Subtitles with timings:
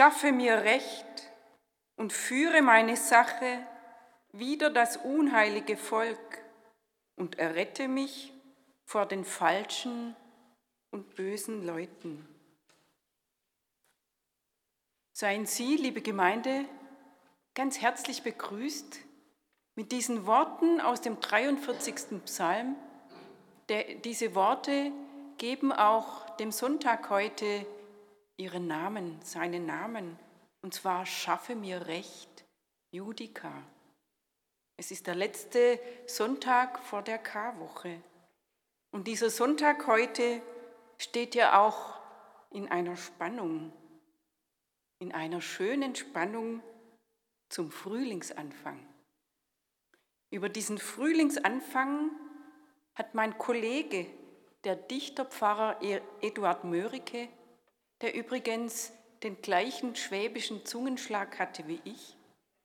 [0.00, 1.30] Schaffe mir Recht
[1.96, 3.66] und führe meine Sache
[4.32, 6.42] wider das unheilige Volk
[7.16, 8.32] und errette mich
[8.86, 10.16] vor den falschen
[10.90, 12.26] und bösen Leuten.
[15.12, 16.64] Seien Sie, liebe Gemeinde,
[17.54, 19.00] ganz herzlich begrüßt
[19.74, 22.24] mit diesen Worten aus dem 43.
[22.24, 22.74] Psalm.
[24.04, 24.92] Diese Worte
[25.36, 27.66] geben auch dem Sonntag heute
[28.40, 30.18] ihren Namen, seinen Namen,
[30.62, 32.46] und zwar Schaffe mir Recht,
[32.90, 33.52] Judika.
[34.78, 38.00] Es ist der letzte Sonntag vor der Karwoche.
[38.92, 40.40] Und dieser Sonntag heute
[40.96, 42.00] steht ja auch
[42.50, 43.72] in einer Spannung,
[45.00, 46.62] in einer schönen Spannung
[47.50, 48.80] zum Frühlingsanfang.
[50.30, 52.10] Über diesen Frühlingsanfang
[52.94, 54.06] hat mein Kollege,
[54.64, 57.28] der Dichterpfarrer e- Eduard Mörike,
[58.00, 58.92] der übrigens
[59.22, 62.16] den gleichen schwäbischen Zungenschlag hatte wie ich,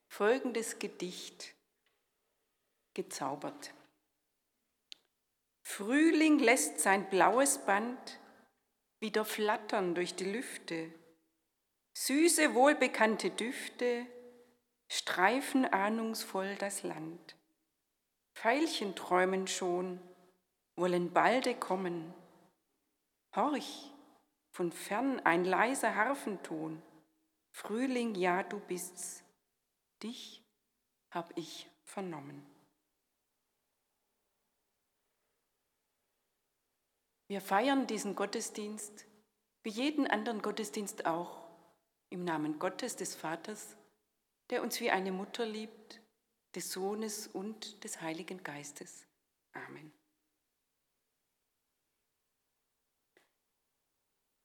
[0.08, 1.54] folgendes Gedicht
[2.94, 3.74] gezaubert.
[5.64, 8.20] Frühling lässt sein blaues Band
[9.00, 10.94] wieder flattern durch die Lüfte.
[11.98, 14.06] Süße, wohlbekannte Düfte
[14.88, 17.36] streifen ahnungsvoll das Land.
[18.34, 20.00] Veilchen träumen schon,
[20.76, 22.14] wollen balde kommen.
[23.36, 23.92] Horch,
[24.56, 26.82] von fern ein leiser Harfenton.
[27.52, 29.22] Frühling, ja, du bist's,
[30.02, 30.46] dich
[31.12, 32.42] hab ich vernommen.
[37.28, 39.06] Wir feiern diesen Gottesdienst,
[39.64, 41.50] wie jeden anderen Gottesdienst auch,
[42.10, 43.76] im Namen Gottes, des Vaters,
[44.52, 46.00] der uns wie eine Mutter liebt,
[46.56, 49.06] des Sohnes und des Heiligen Geistes.
[49.52, 49.92] Amen.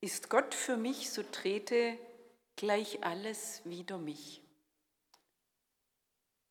[0.03, 1.99] Ist Gott für mich, so trete
[2.57, 4.43] gleich alles wider mich.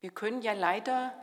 [0.01, 1.13] Wir können ja leider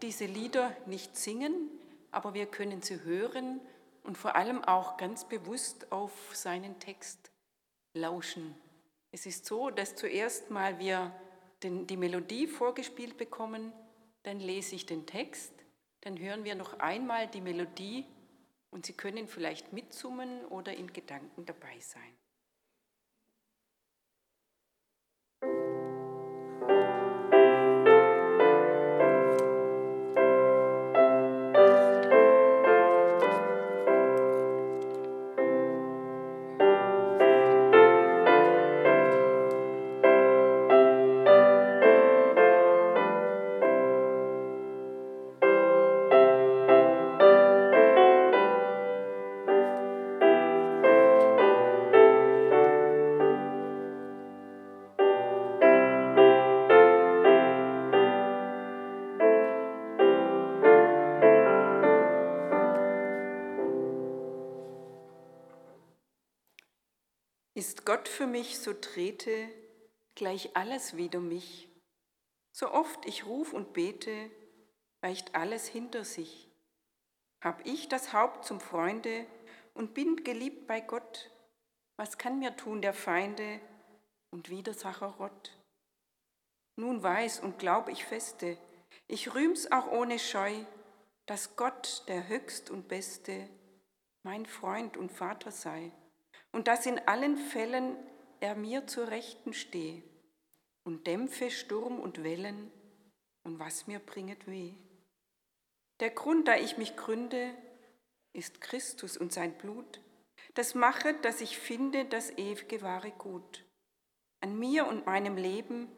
[0.00, 1.70] diese Lieder nicht singen,
[2.10, 3.60] aber wir können sie hören
[4.04, 7.30] und vor allem auch ganz bewusst auf seinen Text
[7.94, 8.54] lauschen.
[9.10, 11.12] Es ist so, dass zuerst mal wir
[11.62, 13.72] den, die Melodie vorgespielt bekommen,
[14.22, 15.52] dann lese ich den Text,
[16.00, 18.06] dann hören wir noch einmal die Melodie
[18.72, 22.21] und Sie können vielleicht mitsummen oder in Gedanken dabei sein.
[68.02, 69.48] Gott für mich, so trete
[70.16, 71.68] gleich alles wider mich.
[72.50, 74.28] So oft ich ruf und bete,
[75.02, 76.50] weicht alles hinter sich.
[77.40, 79.24] Hab ich das Haupt zum Freunde
[79.74, 81.30] und bin geliebt bei Gott,
[81.96, 83.60] was kann mir tun der Feinde
[84.32, 85.56] und Widersacher Rott?
[86.74, 88.58] Nun weiß und glaub ich feste,
[89.06, 90.64] ich rühm's auch ohne Scheu,
[91.26, 93.48] dass Gott, der Höchst und Beste,
[94.24, 95.92] mein Freund und Vater sei
[96.52, 97.96] und dass in allen Fällen
[98.40, 100.02] er mir zur Rechten stehe
[100.84, 102.70] und dämpfe Sturm und Wellen
[103.44, 104.74] und was mir bringet weh.
[106.00, 107.54] Der Grund, da ich mich gründe,
[108.32, 110.00] ist Christus und sein Blut.
[110.54, 113.64] Das machet, dass ich finde das ewige wahre Gut.
[114.40, 115.88] An mir und meinem Leben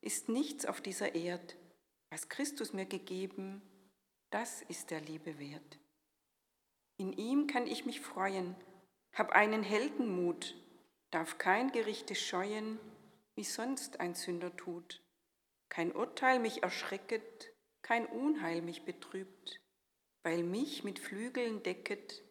[0.00, 1.56] ist nichts auf dieser Erd.
[2.10, 3.62] Was Christus mir gegeben,
[4.30, 5.78] das ist der Liebe wert.
[6.98, 8.56] In ihm kann ich mich freuen,
[9.12, 10.54] hab einen Heldenmut,
[11.10, 12.78] darf kein Gerichte scheuen,
[13.34, 15.02] wie sonst ein Sünder tut.
[15.68, 17.52] Kein Urteil mich erschrecket,
[17.82, 19.60] kein Unheil mich betrübt,
[20.22, 22.22] weil mich mit Flügeln decket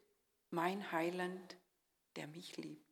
[0.50, 1.58] mein Heiland,
[2.16, 2.91] der mich liebt.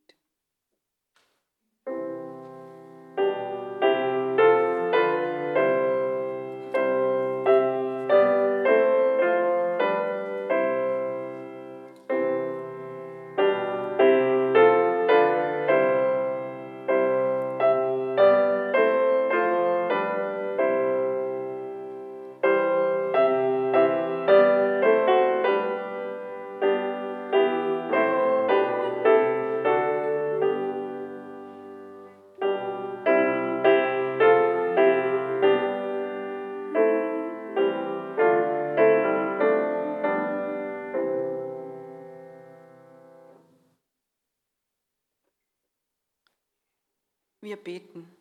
[47.63, 48.15] Beten.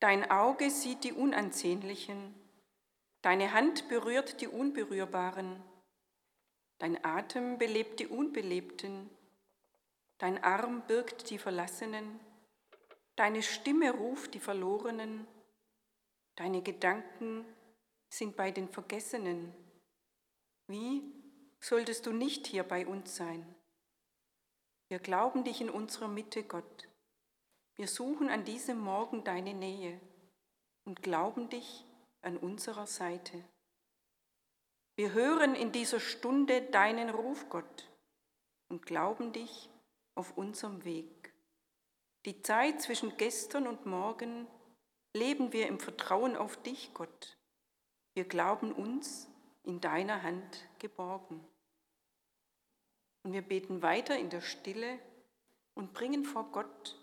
[0.00, 2.34] Dein Auge sieht die Unansehnlichen,
[3.22, 5.62] deine Hand berührt die Unberührbaren,
[6.78, 9.10] dein Atem belebt die Unbelebten,
[10.18, 12.20] dein Arm birgt die Verlassenen,
[13.16, 15.26] deine Stimme ruft die Verlorenen,
[16.36, 17.46] deine Gedanken
[18.08, 19.54] sind bei den Vergessenen.
[20.68, 21.02] Wie
[21.58, 23.46] solltest du nicht hier bei uns sein?
[24.88, 26.88] Wir glauben dich in unserer Mitte, Gott.
[27.74, 30.00] Wir suchen an diesem Morgen deine Nähe
[30.84, 31.84] und glauben dich
[32.22, 33.42] an unserer Seite.
[34.94, 37.90] Wir hören in dieser Stunde deinen Ruf, Gott,
[38.68, 39.68] und glauben dich
[40.14, 41.34] auf unserem Weg.
[42.24, 44.46] Die Zeit zwischen gestern und morgen
[45.14, 47.36] leben wir im Vertrauen auf dich, Gott.
[48.14, 49.28] Wir glauben uns
[49.64, 51.44] in deiner Hand geborgen.
[53.26, 55.00] Und wir beten weiter in der Stille
[55.74, 56.96] und bringen vor Gott,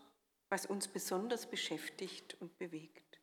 [0.47, 3.19] was uns besonders beschäftigt und bewegt.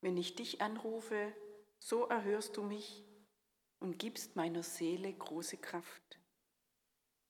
[0.00, 1.32] Wenn ich dich anrufe,
[1.78, 3.04] so erhörst du mich
[3.82, 6.18] und gibst meiner Seele große Kraft.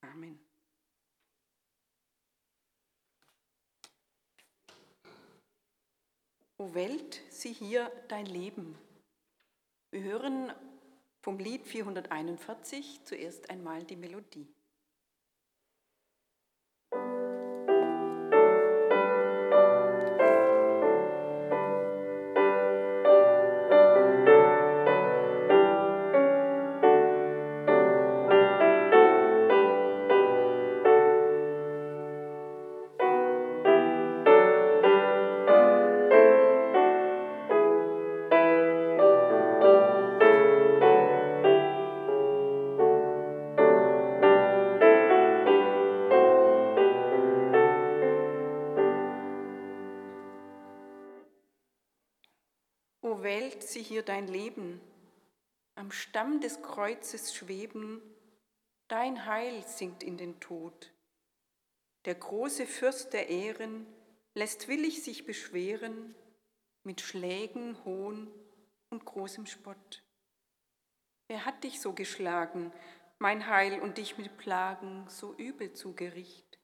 [0.02, 0.38] Amen.
[6.58, 8.78] O Welt, sieh hier dein Leben.
[9.90, 10.52] Wir hören
[11.22, 14.46] vom Lied 441 zuerst einmal die Melodie.
[53.82, 54.80] Hier dein Leben,
[55.74, 58.00] am Stamm des Kreuzes schweben,
[58.88, 60.92] dein Heil sinkt in den Tod.
[62.04, 63.86] Der große Fürst der Ehren
[64.34, 66.14] lässt willig sich beschweren
[66.84, 68.30] mit Schlägen, Hohn
[68.90, 70.02] und großem Spott.
[71.28, 72.72] Wer hat dich so geschlagen,
[73.18, 76.58] mein Heil, und dich mit Plagen so übel zu Gericht?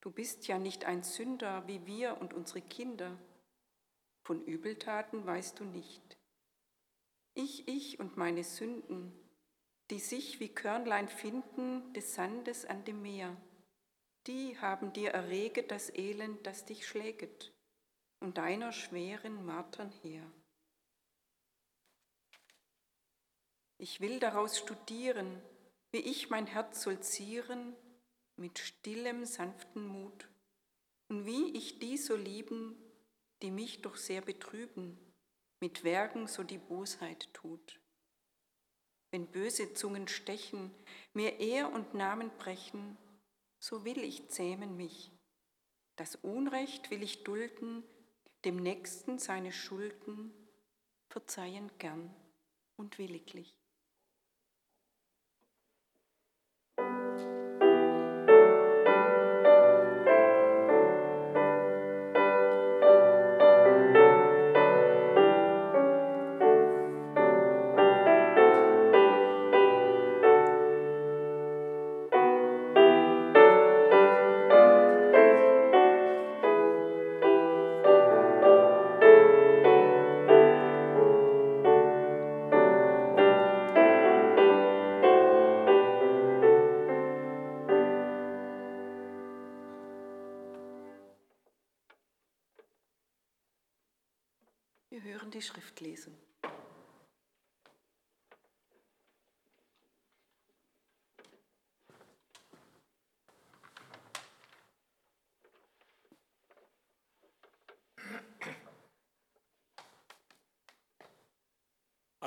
[0.00, 3.18] Du bist ja nicht ein Sünder wie wir und unsere Kinder.
[4.24, 6.17] Von Übeltaten weißt du nicht.
[7.40, 9.12] Ich, ich und meine Sünden,
[9.90, 13.36] die sich wie Körnlein finden des Sandes an dem Meer,
[14.26, 17.52] die haben dir erreget das Elend, das dich schläget,
[18.18, 20.28] und deiner schweren Martern her.
[23.76, 25.40] Ich will daraus studieren,
[25.92, 27.76] wie ich mein Herz soll zieren
[28.34, 30.28] mit stillem, sanften Mut,
[31.06, 32.76] und wie ich die so lieben,
[33.42, 34.98] die mich doch sehr betrüben
[35.60, 37.80] mit Werken so die Bosheit tut.
[39.10, 40.74] Wenn böse Zungen stechen,
[41.14, 42.96] mir Ehr und Namen brechen,
[43.58, 45.10] so will ich zähmen mich.
[45.96, 47.82] Das Unrecht will ich dulden,
[48.44, 50.32] dem Nächsten seine Schulden
[51.08, 52.14] verzeihen gern
[52.76, 53.57] und williglich.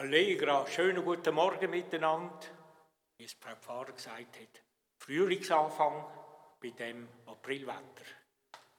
[0.01, 2.39] Allegra, schönen guten Morgen miteinander.
[3.17, 4.63] Wie es Frau Pfarrer gesagt hat,
[4.97, 6.07] Frühlingsanfang
[6.59, 8.05] bei dem Aprilwetter.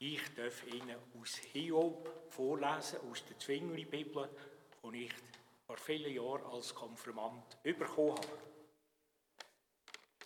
[0.01, 4.31] Ich darf Ihnen aus Hiob vorlesen, aus der Zwingli-Bibel,
[4.83, 5.13] die ich
[5.65, 8.39] vor vielen Jahren als Konfirmand bekommen habe.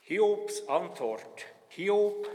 [0.01, 1.45] Hiobs Antwort.
[1.69, 2.27] Hiob,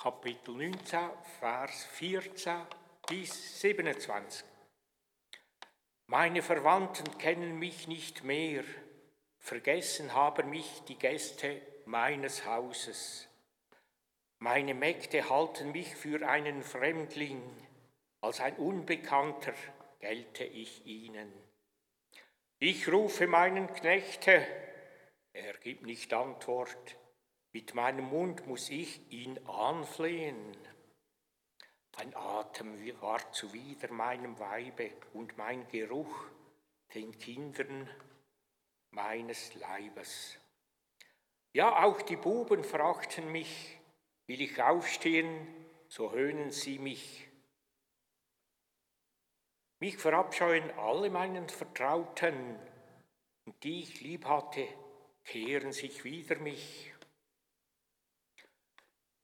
[0.00, 1.10] Kapitel 19,
[1.40, 2.66] Vers 14
[3.08, 4.55] bis 27.
[6.08, 8.62] Meine Verwandten kennen mich nicht mehr,
[9.38, 13.28] vergessen haben mich die Gäste meines Hauses.
[14.38, 17.42] Meine Mägde halten mich für einen Fremdling,
[18.20, 19.54] als ein Unbekannter
[19.98, 21.32] gelte ich ihnen.
[22.60, 24.46] Ich rufe meinen Knechte,
[25.32, 26.96] er gibt nicht Antwort.
[27.52, 30.56] Mit meinem Mund muss ich ihn anflehen.
[31.96, 36.26] Ein Atem war zuwider meinem Weibe und mein Geruch
[36.94, 37.88] den Kindern
[38.90, 40.38] meines Leibes.
[41.54, 43.78] Ja, auch die Buben fragten mich,
[44.26, 45.48] will ich aufstehen,
[45.88, 47.26] so höhnen sie mich.
[49.78, 52.58] Mich verabscheuen alle meinen Vertrauten,
[53.46, 54.68] und die ich lieb hatte,
[55.24, 56.92] kehren sich wider mich.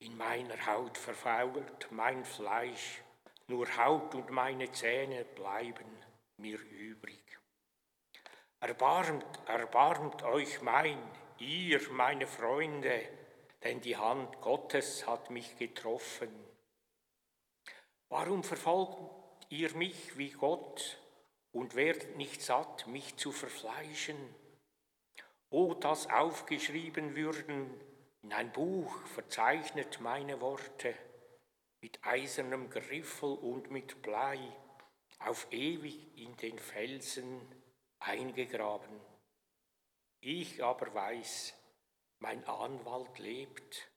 [0.05, 3.03] In meiner Haut verfault mein Fleisch,
[3.47, 5.87] nur Haut und meine Zähne bleiben
[6.39, 7.23] mir übrig.
[8.59, 10.99] Erbarmt, erbarmt euch mein,
[11.39, 13.01] ihr, meine Freunde,
[13.63, 16.35] denn die Hand Gottes hat mich getroffen.
[18.09, 20.99] Warum verfolgt ihr mich wie Gott
[21.53, 24.35] und werdet nicht satt, mich zu verfleischen?
[25.49, 27.92] O, dass aufgeschrieben würden
[28.23, 30.95] in ein Buch verzeichnet meine Worte
[31.81, 34.39] mit eisernem Griffel und mit Blei
[35.19, 37.41] auf ewig in den Felsen
[37.99, 39.01] eingegraben.
[40.21, 41.55] Ich aber weiß,
[42.21, 43.91] mein Anwalt lebt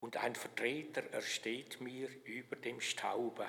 [0.00, 3.46] und ein Vertreter ersteht mir über dem Staube.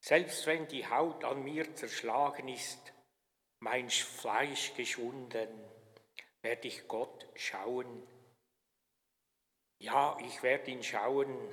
[0.00, 2.92] Selbst wenn die Haut an mir zerschlagen ist,
[3.60, 5.48] mein Fleisch geschunden,
[6.42, 8.02] werde ich Gott schauen
[9.86, 11.48] ja, ich werde ihn schauen,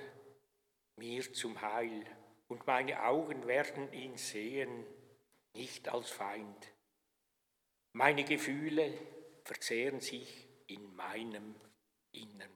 [0.97, 2.03] mir zum Heil,
[2.47, 4.85] und meine Augen werden ihn sehen,
[5.53, 6.71] nicht als Feind.
[7.93, 8.91] Meine Gefühle
[9.43, 11.55] verzehren sich in meinem
[12.11, 12.49] Innern.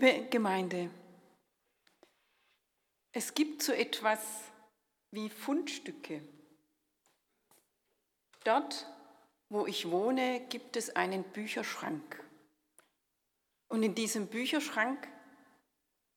[0.00, 0.88] Liebe Gemeinde,
[3.12, 4.20] es gibt so etwas
[5.10, 6.22] wie Fundstücke.
[8.44, 8.86] Dort,
[9.50, 12.24] wo ich wohne, gibt es einen Bücherschrank.
[13.68, 15.06] Und in diesem Bücherschrank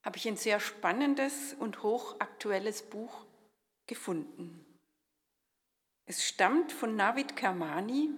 [0.02, 3.26] habe ich ein sehr spannendes und hochaktuelles Buch
[3.86, 4.66] gefunden.
[6.06, 8.12] Es stammt von Navid Kermani,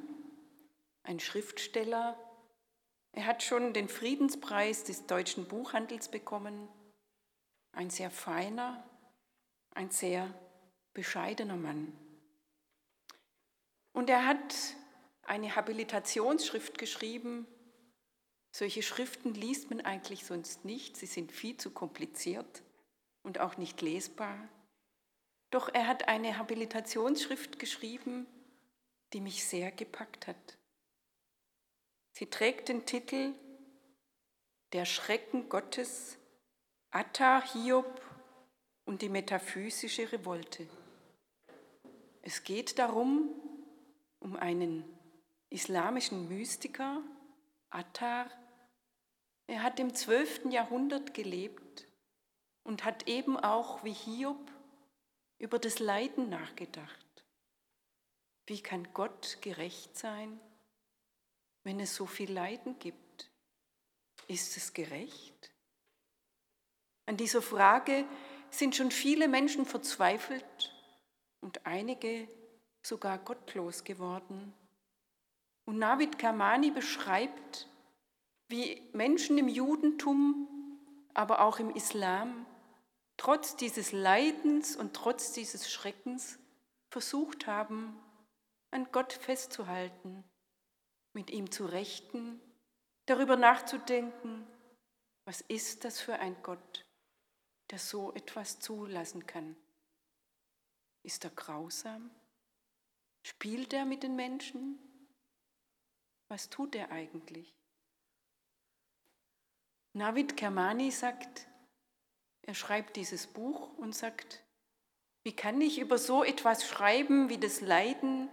[1.02, 2.20] ein Schriftsteller
[3.16, 6.68] er hat schon den Friedenspreis des deutschen Buchhandels bekommen.
[7.72, 8.84] Ein sehr feiner,
[9.72, 10.34] ein sehr
[10.94, 11.92] bescheidener Mann.
[13.92, 14.56] Und er hat
[15.24, 17.48] eine Habilitationsschrift geschrieben
[18.58, 22.64] Solche Schriften liest man eigentlich sonst nicht, sie sind viel zu kompliziert
[23.22, 24.48] und auch nicht lesbar.
[25.52, 28.26] Doch er hat eine Habilitationsschrift geschrieben,
[29.12, 30.58] die mich sehr gepackt hat.
[32.18, 33.34] Sie trägt den Titel
[34.72, 36.18] Der Schrecken Gottes,
[36.90, 38.02] Atta, Hiob
[38.86, 40.66] und die metaphysische Revolte.
[42.22, 43.36] Es geht darum,
[44.20, 44.86] um einen
[45.50, 47.02] islamischen Mystiker,
[47.70, 48.32] Attar.
[49.48, 50.46] Er hat im 12.
[50.52, 51.86] Jahrhundert gelebt
[52.64, 54.54] und hat eben auch wie Hiob
[55.38, 57.26] über das Leiden nachgedacht.
[58.46, 60.40] Wie kann Gott gerecht sein,
[61.66, 63.30] wenn es so viel Leiden gibt?
[64.28, 65.52] Ist es gerecht?
[67.08, 68.06] An dieser Frage
[68.50, 70.74] sind schon viele Menschen verzweifelt
[71.42, 72.30] und einige
[72.82, 74.54] sogar gottlos geworden.
[75.66, 77.68] Und Navid Kamani beschreibt,
[78.48, 80.48] wie Menschen im Judentum,
[81.16, 82.46] aber auch im Islam,
[83.18, 86.38] trotz dieses Leidens und trotz dieses Schreckens
[86.92, 88.00] versucht haben,
[88.70, 90.24] an Gott festzuhalten,
[91.16, 92.40] mit ihm zu rechten,
[93.08, 94.46] darüber nachzudenken,
[95.26, 96.86] was ist das für ein Gott,
[97.72, 99.56] der so etwas zulassen kann.
[101.02, 102.12] Ist er grausam?
[103.24, 104.78] Spielt er mit den Menschen?
[106.28, 107.56] Was tut er eigentlich?
[109.94, 111.48] Navid Kermani sagt,
[112.42, 114.44] er schreibt dieses Buch und sagt,
[115.24, 118.30] wie kann ich über so etwas schreiben wie das Leiden,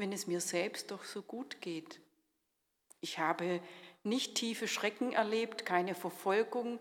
[0.00, 2.00] wenn es mir selbst doch so gut geht?
[3.00, 3.62] Ich habe
[4.02, 6.80] nicht tiefe Schrecken erlebt, keine Verfolgung,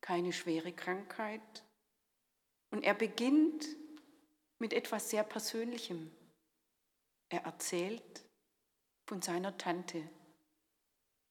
[0.00, 1.64] keine schwere Krankheit.
[2.70, 3.66] Und er beginnt
[4.58, 6.10] mit etwas sehr Persönlichem.
[7.28, 8.24] Er erzählt
[9.06, 10.08] von seiner Tante.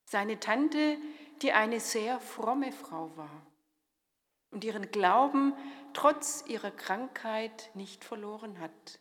[0.06, 0.98] Seine Tante,
[1.42, 3.46] die eine sehr fromme Frau war
[4.52, 5.54] und ihren Glauben
[5.94, 9.00] trotz ihrer Krankheit nicht verloren hat.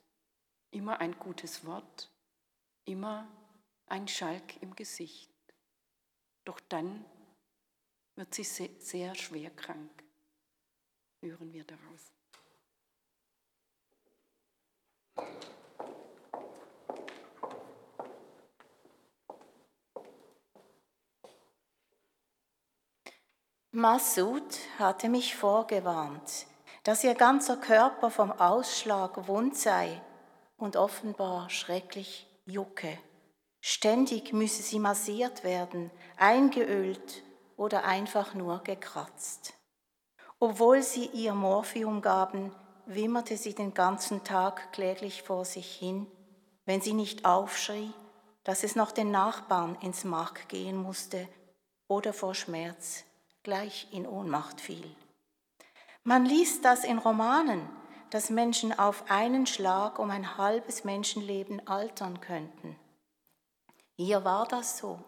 [0.70, 2.10] Immer ein gutes Wort,
[2.84, 3.26] immer
[3.86, 5.30] ein Schalk im Gesicht.
[6.44, 7.04] Doch dann
[8.16, 10.04] wird sie sehr schwer krank.
[11.20, 12.12] Hören wir daraus.
[23.72, 26.46] Massoud hatte mich vorgewarnt,
[26.84, 30.00] dass ihr ganzer Körper vom Ausschlag wund sei
[30.56, 32.98] und offenbar schrecklich jucke.
[33.61, 37.22] Ständig müsse sie massiert werden, eingeölt
[37.57, 39.54] oder einfach nur gekratzt.
[40.38, 42.54] Obwohl sie ihr Morphium gaben,
[42.87, 46.07] wimmerte sie den ganzen Tag kläglich vor sich hin,
[46.66, 47.92] wenn sie nicht aufschrie,
[48.42, 51.28] dass es noch den Nachbarn ins Mark gehen musste
[51.88, 53.04] oder vor Schmerz
[53.42, 54.94] gleich in Ohnmacht fiel.
[56.02, 57.66] Man liest das in Romanen,
[58.14, 62.79] dass Menschen auf einen Schlag um ein halbes Menschenleben altern könnten.
[63.96, 65.00] Hier war das so.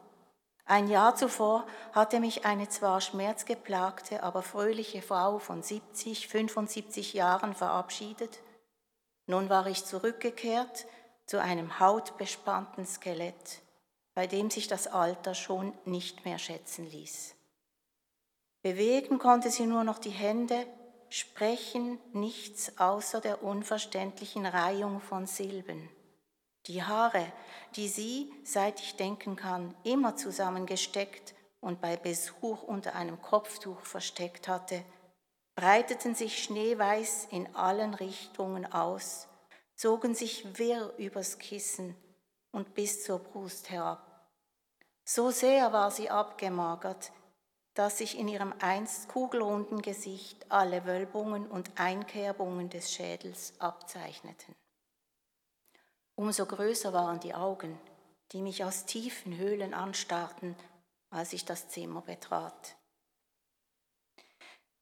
[0.64, 7.54] Ein Jahr zuvor hatte mich eine zwar schmerzgeplagte, aber fröhliche Frau von 70, 75 Jahren
[7.54, 8.40] verabschiedet.
[9.26, 10.86] Nun war ich zurückgekehrt
[11.26, 13.62] zu einem hautbespannten Skelett,
[14.14, 17.36] bei dem sich das Alter schon nicht mehr schätzen ließ.
[18.62, 20.66] Bewegen konnte sie nur noch die Hände,
[21.08, 25.88] sprechen nichts außer der unverständlichen Reihung von Silben.
[26.66, 27.32] Die Haare,
[27.76, 34.48] die sie, seit ich denken kann, immer zusammengesteckt und bei Besuch unter einem Kopftuch versteckt
[34.48, 34.84] hatte,
[35.54, 39.28] breiteten sich schneeweiß in allen Richtungen aus,
[39.74, 41.96] zogen sich wirr übers Kissen
[42.50, 44.30] und bis zur Brust herab.
[45.04, 47.12] So sehr war sie abgemagert,
[47.76, 54.54] dass sich in ihrem einst kugelrunden Gesicht alle Wölbungen und Einkerbungen des Schädels abzeichneten.
[56.14, 57.78] Umso größer waren die Augen,
[58.32, 60.56] die mich aus tiefen Höhlen anstarrten,
[61.10, 62.76] als ich das Zimmer betrat.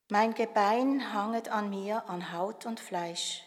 [0.08, 3.42] Mein Gebein hanget an mir an Haut und Fleisch,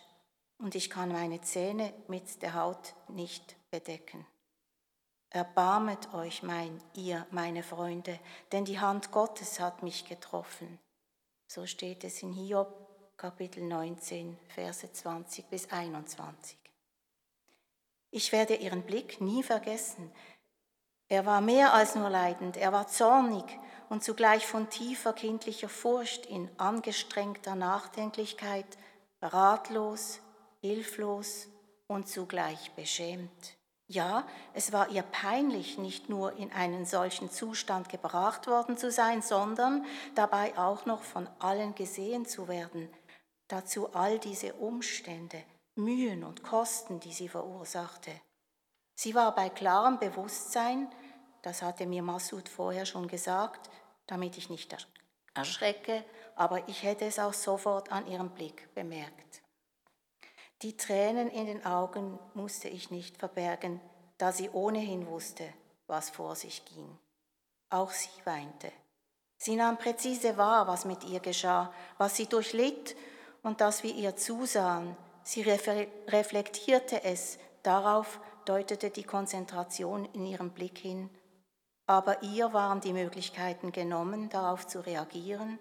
[0.58, 4.28] und ich kann meine Zähne mit der Haut nicht bedecken.
[5.38, 8.20] Erbarmet euch, mein, ihr, meine Freunde,
[8.52, 10.80] denn die Hand Gottes hat mich getroffen.
[11.46, 12.74] So steht es in Hiob
[13.18, 16.58] Kapitel 19, Verse 20 bis 21.
[18.10, 20.12] Ich werde ihren Blick nie vergessen.
[21.08, 23.46] Er war mehr als nur leidend, er war zornig
[23.90, 28.66] und zugleich von tiefer kindlicher Furcht in angestrengter Nachdenklichkeit,
[29.22, 30.20] ratlos,
[30.62, 31.48] hilflos
[31.86, 33.57] und zugleich beschämt.
[33.90, 39.22] Ja, es war ihr peinlich, nicht nur in einen solchen Zustand gebracht worden zu sein,
[39.22, 42.90] sondern dabei auch noch von allen gesehen zu werden.
[43.48, 45.42] Dazu all diese Umstände,
[45.76, 48.12] Mühen und Kosten, die sie verursachte.
[48.96, 50.92] Sie war bei klarem Bewusstsein,
[51.42, 53.70] das hatte mir Massoud vorher schon gesagt,
[54.06, 54.76] damit ich nicht
[55.34, 56.04] erschrecke,
[56.36, 59.42] aber ich hätte es auch sofort an ihrem Blick bemerkt.
[60.64, 63.80] Die Tränen in den Augen musste ich nicht verbergen,
[64.18, 65.44] da sie ohnehin wusste,
[65.86, 66.98] was vor sich ging.
[67.70, 68.72] Auch sie weinte.
[69.38, 72.96] Sie nahm präzise wahr, was mit ihr geschah, was sie durchlitt
[73.44, 74.98] und dass wir ihr zusahen.
[75.24, 81.12] Sie reflektierte es, darauf deutete die Konzentration in ihrem Blick hin.
[81.86, 85.60] Aber ihr waren die Möglichkeiten genommen, darauf zu reagieren,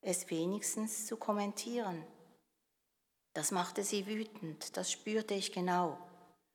[0.00, 2.04] es wenigstens zu kommentieren.
[3.36, 5.98] Das machte sie wütend, das spürte ich genau.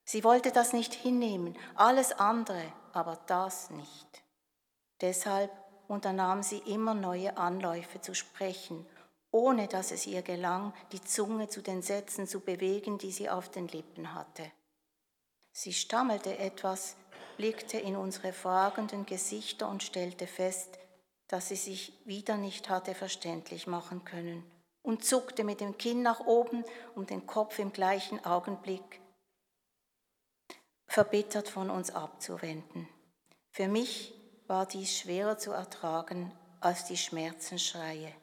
[0.04, 4.24] Sie wollte das nicht hinnehmen, alles andere, aber das nicht.
[5.00, 5.52] Deshalb
[5.88, 8.84] unternahm sie immer neue Anläufe zu sprechen,
[9.30, 13.50] ohne dass es ihr gelang, die Zunge zu den Sätzen zu bewegen, die sie auf
[13.50, 14.52] den Lippen hatte.
[15.52, 16.96] Sie stammelte etwas,
[17.38, 20.80] blickte in unsere fragenden Gesichter und stellte fest,
[21.28, 24.44] dass sie sich wieder nicht hatte verständlich machen können
[24.84, 26.64] und zuckte mit dem Kinn nach oben,
[26.96, 29.02] um den Kopf im gleichen Augenblick
[30.88, 32.88] verbittert von uns abzuwenden.
[33.50, 34.14] Für mich
[34.48, 38.14] war dies schwerer zu ertragen als die Schmerzensschreie.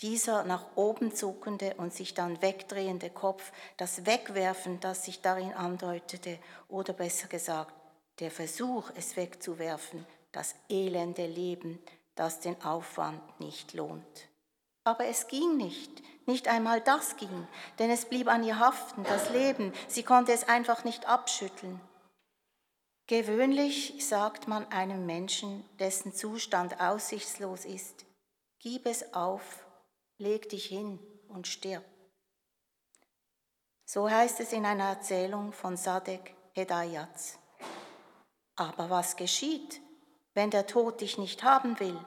[0.00, 6.38] Dieser nach oben zuckende und sich dann wegdrehende Kopf, das Wegwerfen, das sich darin andeutete,
[6.68, 7.74] oder besser gesagt,
[8.20, 11.80] der Versuch, es wegzuwerfen, das elende Leben,
[12.14, 14.28] das den Aufwand nicht lohnt.
[14.84, 17.46] Aber es ging nicht, nicht einmal das ging,
[17.78, 21.80] denn es blieb an ihr haften, das Leben, sie konnte es einfach nicht abschütteln.
[23.06, 28.06] Gewöhnlich sagt man einem Menschen, dessen Zustand aussichtslos ist,
[28.58, 29.64] gib es auf,
[30.18, 31.84] leg dich hin und stirb.
[33.84, 37.38] So heißt es in einer Erzählung von Sadek Hedayats.
[38.56, 39.80] Aber was geschieht,
[40.34, 41.98] wenn der Tod dich nicht haben will,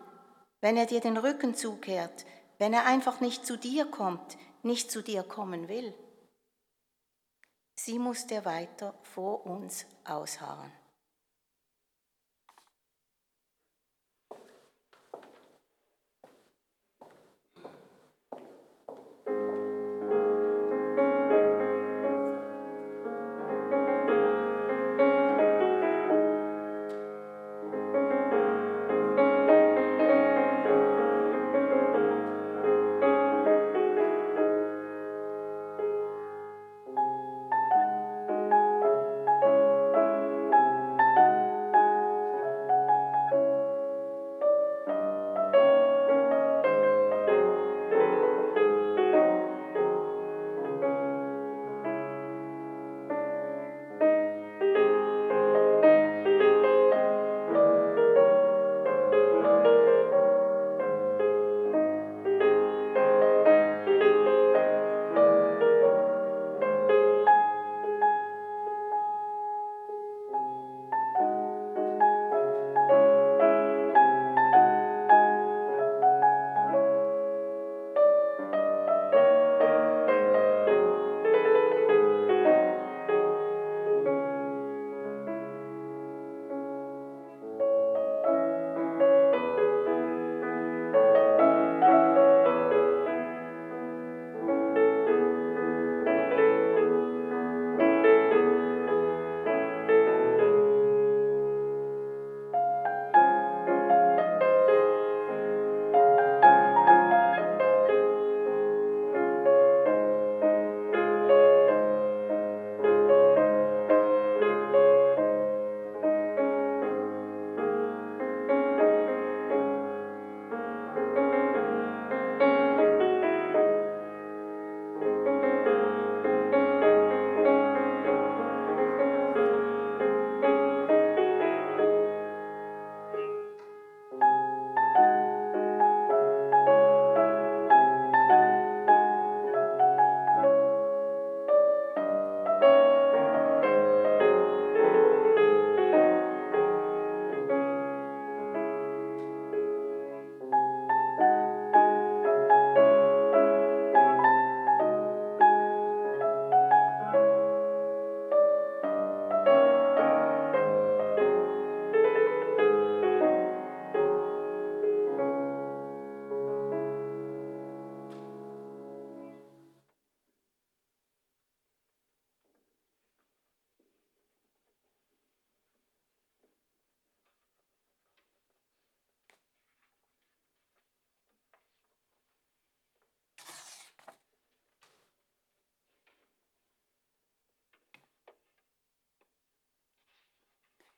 [0.62, 2.26] wenn er dir den Rücken zukehrt,
[2.58, 5.94] wenn er einfach nicht zu dir kommt, nicht zu dir kommen will.
[7.76, 10.72] Sie musste weiter vor uns ausharren.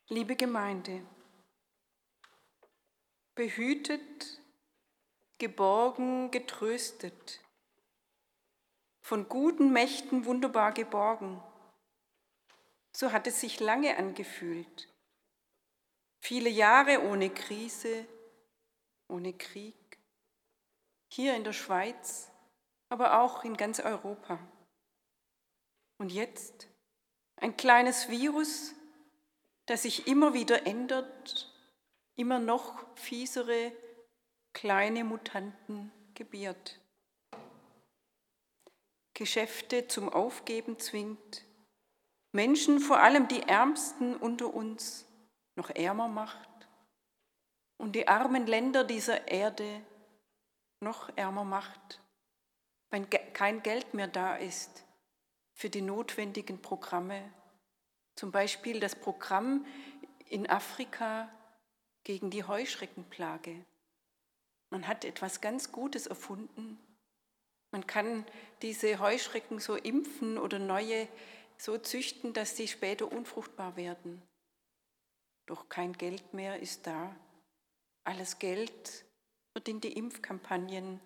[0.09, 1.05] Liebe Gemeinde,
[3.35, 4.41] behütet,
[5.37, 7.43] geborgen, getröstet,
[9.01, 11.43] von guten Mächten wunderbar geborgen.
[12.95, 14.87] So hat es sich lange angefühlt.
[16.21, 18.07] Viele Jahre ohne Krise,
[19.09, 19.99] ohne Krieg.
[21.11, 22.31] Hier in der Schweiz,
[22.87, 24.39] aber auch in ganz Europa.
[25.97, 26.69] Und jetzt
[27.35, 28.73] ein kleines Virus,
[29.67, 31.53] das sich immer wieder ändert,
[32.15, 33.71] immer noch fiesere
[34.53, 36.79] kleine Mutanten gebiert.
[39.13, 41.45] Geschäfte zum Aufgeben zwingt,
[42.31, 45.07] Menschen, vor allem die Ärmsten unter uns,
[45.55, 46.47] noch ärmer macht
[47.77, 49.81] und die armen Länder dieser Erde
[50.79, 52.01] noch ärmer macht,
[52.91, 54.83] wenn kein Geld mehr da ist
[55.53, 57.33] für die notwendigen Programme,
[58.17, 59.65] zum Beispiel das Programm
[60.27, 61.29] in Afrika
[62.03, 63.63] gegen die Heuschreckenplage.
[64.71, 66.79] Man hat etwas ganz Gutes erfunden.
[67.71, 68.25] Man kann
[68.61, 71.07] diese Heuschrecken so impfen oder neue
[71.57, 74.21] so züchten, dass sie später unfruchtbar werden.
[75.45, 77.15] Doch kein Geld mehr ist da.
[78.03, 79.05] Alles Geld
[79.53, 80.99] wird in die Impfkampagnen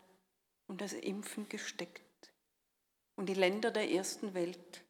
[0.67, 2.31] und das Impfen gesteckt.
[3.15, 4.83] Und die Länder der ersten Welt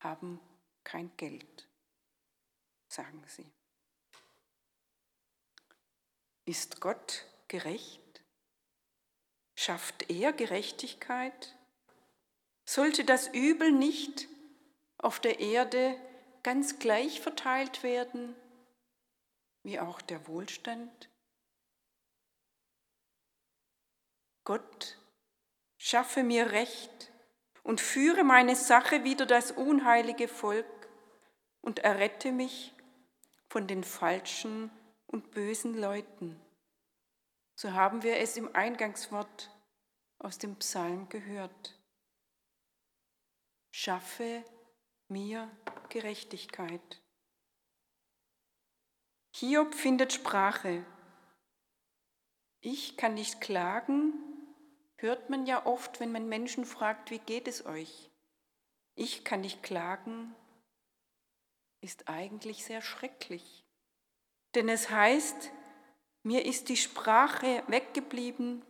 [0.00, 0.40] haben
[0.84, 1.68] kein Geld,
[2.88, 3.50] sagen sie.
[6.44, 8.00] Ist Gott gerecht?
[9.56, 11.56] Schafft er Gerechtigkeit?
[12.66, 14.28] Sollte das Übel nicht
[14.98, 15.98] auf der Erde
[16.42, 18.36] ganz gleich verteilt werden,
[19.62, 21.08] wie auch der Wohlstand?
[24.44, 24.98] Gott,
[25.78, 27.10] schaffe mir Recht
[27.62, 30.73] und führe meine Sache wieder das unheilige Volk
[31.64, 32.74] und errette mich
[33.48, 34.70] von den falschen
[35.06, 36.38] und bösen Leuten.
[37.54, 39.50] So haben wir es im Eingangswort
[40.18, 41.80] aus dem Psalm gehört.
[43.70, 44.44] Schaffe
[45.08, 45.50] mir
[45.88, 47.00] Gerechtigkeit.
[49.34, 50.84] Hiob findet Sprache.
[52.60, 54.12] Ich kann nicht klagen,
[54.96, 58.10] hört man ja oft, wenn man Menschen fragt, wie geht es euch?
[58.94, 60.34] Ich kann nicht klagen,
[61.84, 63.64] ist eigentlich sehr schrecklich.
[64.54, 65.52] Denn es heißt,
[66.22, 68.64] mir ist die Sprache weggeblieben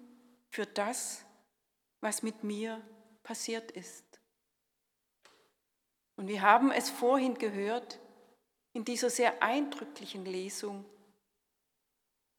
[0.50, 1.24] für das,
[2.00, 2.82] was mit mir
[3.22, 4.04] passiert ist.
[6.16, 8.00] Und wir haben es vorhin gehört
[8.72, 10.84] in dieser sehr eindrücklichen Lesung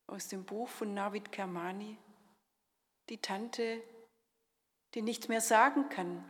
[0.07, 1.97] aus dem Buch von Navid Kermani
[3.09, 3.81] die Tante,
[4.93, 6.29] die nichts mehr sagen kann,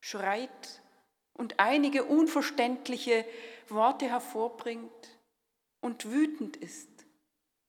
[0.00, 0.82] schreit
[1.34, 3.24] und einige unverständliche
[3.70, 5.20] Worte hervorbringt
[5.80, 6.88] und wütend ist.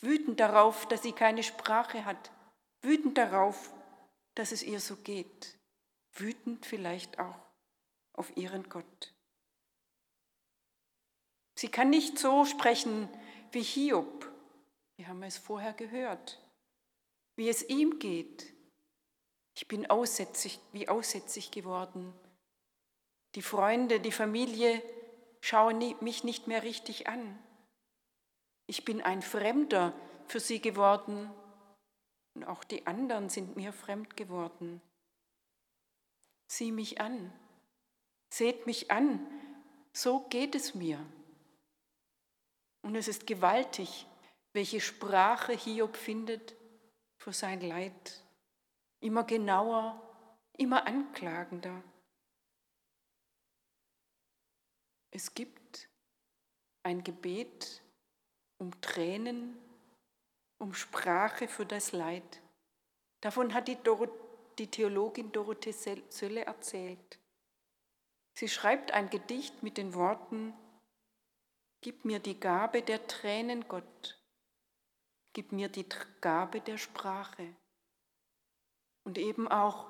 [0.01, 2.31] Wütend darauf, dass sie keine Sprache hat.
[2.81, 3.73] Wütend darauf,
[4.35, 5.57] dass es ihr so geht.
[6.13, 7.39] Wütend vielleicht auch
[8.13, 9.13] auf ihren Gott.
[11.55, 13.09] Sie kann nicht so sprechen
[13.51, 14.31] wie Hiob.
[14.97, 16.39] Wir haben es vorher gehört
[17.37, 18.51] wie es ihm geht.
[19.55, 22.13] Ich bin aussätzig, wie aussätzig geworden.
[23.35, 24.83] Die Freunde, die Familie
[25.41, 27.37] schauen mich nicht mehr richtig an.
[28.65, 29.93] Ich bin ein Fremder
[30.27, 31.31] für sie geworden
[32.35, 34.81] und auch die anderen sind mir fremd geworden.
[36.47, 37.33] Sieh mich an,
[38.29, 39.25] seht mich an,
[39.93, 41.03] so geht es mir.
[42.83, 44.05] Und es ist gewaltig,
[44.53, 46.55] welche Sprache Hiob findet,
[47.17, 48.23] für sein Leid,
[48.99, 50.01] immer genauer,
[50.53, 51.83] immer anklagender.
[55.11, 55.89] Es gibt
[56.83, 57.81] ein Gebet
[58.59, 59.57] um Tränen,
[60.59, 62.41] um Sprache für das Leid.
[63.21, 64.09] Davon hat die, Dor
[64.57, 65.73] die Theologin Dorothee
[66.09, 67.19] Sölle erzählt.
[68.37, 70.53] Sie schreibt ein Gedicht mit den Worten,
[71.81, 74.19] Gib mir die Gabe der Tränen, Gott,
[75.33, 75.87] Gib mir die
[76.21, 77.55] Gabe der Sprache
[79.03, 79.87] und eben auch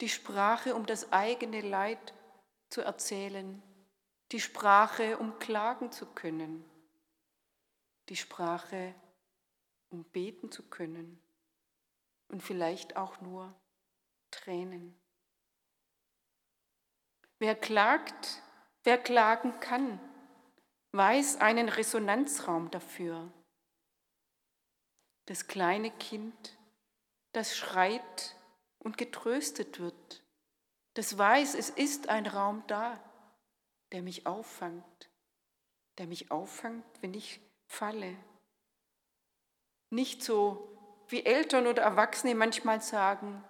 [0.00, 2.14] die Sprache, um das eigene Leid
[2.70, 3.62] zu erzählen,
[4.32, 6.64] die Sprache, um klagen zu können,
[8.08, 8.94] die Sprache,
[9.88, 11.20] um beten zu können.
[12.28, 13.52] Und vielleicht auch nur
[14.30, 14.94] Tränen.
[17.40, 18.42] Wer klagt,
[18.84, 19.98] wer klagen kann,
[20.92, 23.32] weiß einen Resonanzraum dafür.
[25.26, 26.56] Das kleine Kind,
[27.32, 28.36] das schreit
[28.78, 30.22] und getröstet wird,
[30.94, 33.02] das weiß, es ist ein Raum da,
[33.92, 35.10] der mich auffangt.
[35.98, 38.16] der mich auffangt, wenn ich falle.
[39.90, 43.44] Nicht so, wie Eltern oder Erwachsene manchmal sagen,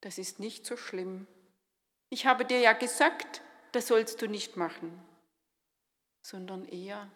[0.00, 1.26] das ist nicht so schlimm.
[2.08, 5.02] Ich habe dir ja gesagt, das sollst du nicht machen,
[6.22, 7.10] sondern eher,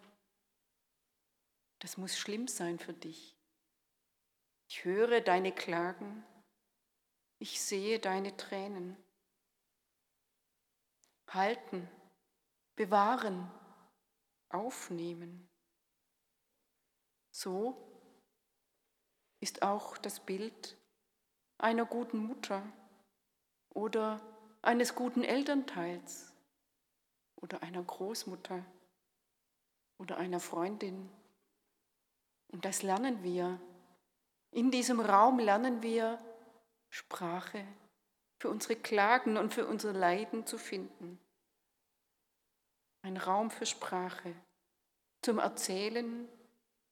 [1.79, 3.35] das muss schlimm sein für dich.
[4.67, 6.23] Ich höre deine Klagen,
[7.39, 8.95] ich sehe deine Tränen.
[11.29, 11.89] Halten,
[12.79, 13.51] bewahren,
[14.47, 15.49] aufnehmen.
[17.29, 17.75] So
[19.41, 20.77] ist auch das Bild
[21.57, 22.63] einer guten Mutter
[23.67, 24.21] oder
[24.61, 26.33] eines guten Elternteils
[27.35, 28.63] oder einer Großmutter
[29.97, 31.11] oder einer Freundin.
[32.47, 33.59] Und das lernen wir.
[34.51, 36.17] In diesem Raum lernen wir
[36.89, 37.67] Sprache
[38.37, 41.19] für unsere Klagen und für unser Leiden zu finden.
[43.01, 44.35] Ein Raum für Sprache,
[45.21, 46.27] zum Erzählen,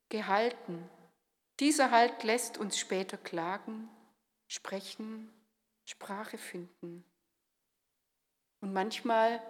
[0.10, 0.89] gehalten.
[1.60, 3.89] Dieser Halt lässt uns später klagen,
[4.47, 5.32] sprechen,
[5.86, 7.03] Sprache finden.
[8.62, 9.41] Und manchmal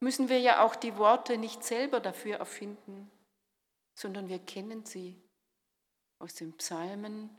[0.00, 3.10] müssen wir ja auch die Worte nicht selber dafür erfinden,
[3.94, 5.20] sondern wir kennen sie
[6.18, 7.30] aus den Psalmen,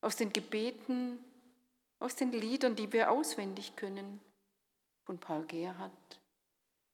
[0.00, 1.22] aus den Gebeten,
[1.98, 4.20] aus den Liedern, die wir auswendig können,
[5.04, 6.20] von Paul Gerhardt,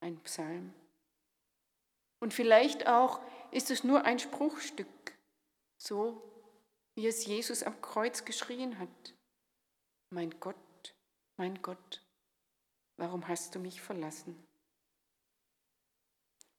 [0.00, 0.74] ein Psalm.
[2.20, 5.18] Und vielleicht auch ist es nur ein Spruchstück,
[5.80, 6.22] so
[6.94, 9.14] wie es Jesus am Kreuz geschrien hat.
[10.10, 10.94] Mein Gott,
[11.36, 12.02] mein Gott,
[12.96, 14.46] warum hast du mich verlassen?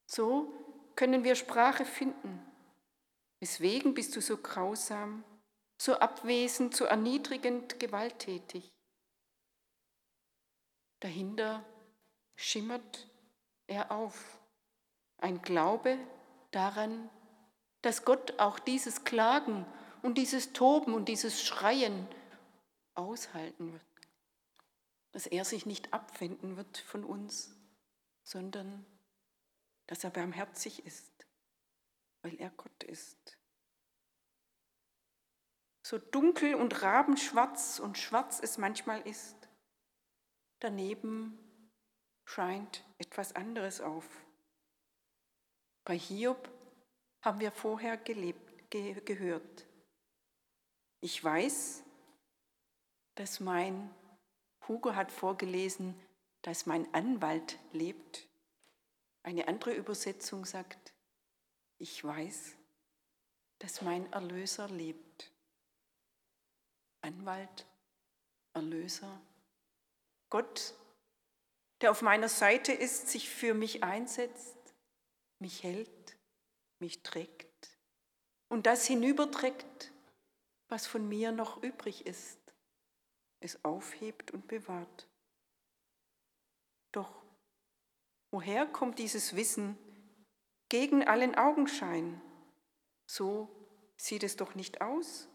[0.06, 0.52] So
[0.96, 2.44] können wir Sprache finden.
[3.40, 5.24] Weswegen bist du so grausam?
[5.80, 8.70] so abwesend, so erniedrigend, gewalttätig.
[11.00, 11.64] Dahinter
[12.36, 13.08] schimmert
[13.66, 14.38] er auf,
[15.22, 15.98] ein Glaube
[16.50, 17.08] daran,
[17.82, 19.66] dass Gott auch dieses Klagen
[20.02, 22.06] und dieses Toben und dieses Schreien
[22.94, 23.84] aushalten wird,
[25.12, 27.56] dass er sich nicht abwenden wird von uns,
[28.22, 28.84] sondern
[29.86, 31.26] dass er barmherzig ist,
[32.22, 33.40] weil er Gott ist
[35.90, 39.48] so dunkel und rabenschwarz und schwarz es manchmal ist,
[40.60, 41.36] daneben
[42.24, 44.06] scheint etwas anderes auf.
[45.90, 46.48] Bei Hiob
[47.20, 49.66] haben wir vorher gelebt, ge gehört.
[51.00, 51.82] Ich weiß,
[53.16, 53.92] dass mein,
[54.68, 56.00] Hugo hat vorgelesen,
[56.42, 58.28] dass mein Anwalt lebt.
[59.24, 60.94] Eine andere Übersetzung sagt,
[61.78, 62.54] ich weiß,
[63.58, 65.32] dass mein Erlöser lebt.
[67.00, 67.66] Anwalt,
[68.52, 69.20] Erlöser,
[70.28, 70.72] Gott,
[71.80, 74.59] der auf meiner Seite ist, sich für mich einsetzt,
[75.40, 76.18] mich hält,
[76.78, 77.78] mich trägt
[78.48, 79.92] und das hinüberträgt,
[80.68, 82.38] was von mir noch übrig ist,
[83.40, 85.08] es aufhebt und bewahrt.
[86.92, 87.22] Doch
[88.30, 89.76] woher kommt dieses Wissen
[90.68, 92.20] gegen allen Augenschein?
[93.06, 93.48] So
[93.96, 95.28] sieht es doch nicht aus,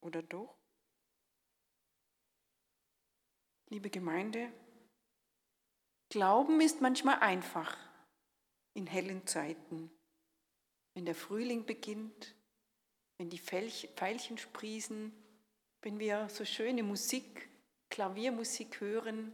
[0.00, 0.56] oder doch?
[3.68, 4.52] liebe Gemeinde,
[6.08, 7.76] Glauben ist manchmal einfach
[8.76, 9.90] in hellen Zeiten.
[10.94, 12.34] Wenn der Frühling beginnt,
[13.18, 15.12] wenn die Veilchen sprießen,
[15.82, 17.48] wenn wir so schöne Musik,
[17.90, 19.32] Klaviermusik hören,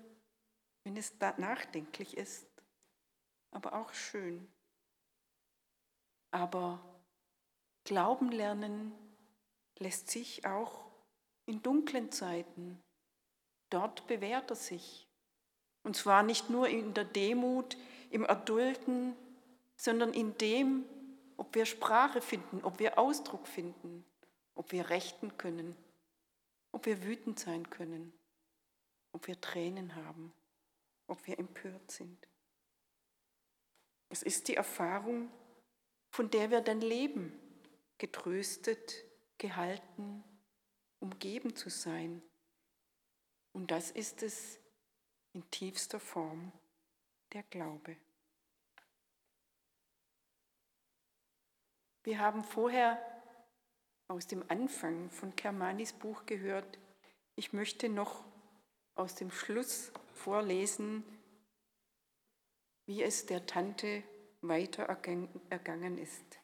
[0.84, 2.47] wenn es nachdenklich ist,
[3.51, 4.51] aber auch schön.
[6.30, 7.03] Aber
[7.84, 8.93] Glauben lernen
[9.78, 10.90] lässt sich auch
[11.47, 12.82] in dunklen Zeiten
[13.72, 15.09] Dort bewährt er sich.
[15.82, 17.78] Und zwar nicht nur in der Demut,
[18.11, 19.16] im Erdulden,
[19.83, 20.85] sondern in dem,
[21.37, 24.05] ob wir Sprache finden, ob wir Ausdruck finden,
[24.55, 25.76] ob wir rechten können,
[26.70, 28.12] ob wir wütend sein können,
[29.11, 30.33] ob wir Tränen haben,
[31.09, 32.28] ob wir empört sind.
[34.09, 35.33] Es ist die Erfahrung,
[36.11, 37.33] von der wir dann leben,
[37.99, 39.05] getröstet,
[39.37, 40.22] gehalten,
[41.01, 42.22] umgeben zu sein
[43.53, 44.61] und das ist es
[45.33, 46.53] in tiefster Form,
[47.33, 47.97] der Glaube.
[52.05, 53.00] Wir haben vorher
[54.09, 56.78] aus dem Anfang von Kermanis Buch gehört.
[57.36, 58.24] Ich möchte noch
[58.94, 61.05] aus dem Schluss vorlesen,
[62.86, 64.03] wie es der Tante
[64.40, 64.82] weiter
[65.48, 66.40] ergangen ist.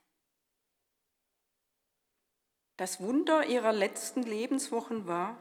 [2.77, 5.37] Das Wunder ihrer letzten Lebenswochen war,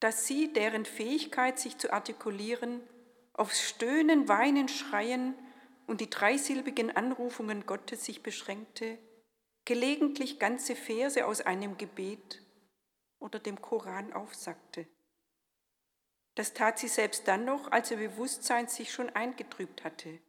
[0.00, 2.80] dass sie, deren Fähigkeit, sich zu artikulieren,
[3.34, 5.34] aufs Stöhnen, Weinen, Schreien
[5.86, 8.98] und die dreisilbigen Anrufungen Gottes sich beschränkte,
[9.66, 12.40] gelegentlich ganze Verse aus einem Gebet
[13.18, 14.86] oder dem Koran aufsagte.
[16.36, 20.20] Das tat sie selbst dann noch, als ihr Bewusstsein sich schon eingetrübt hatte.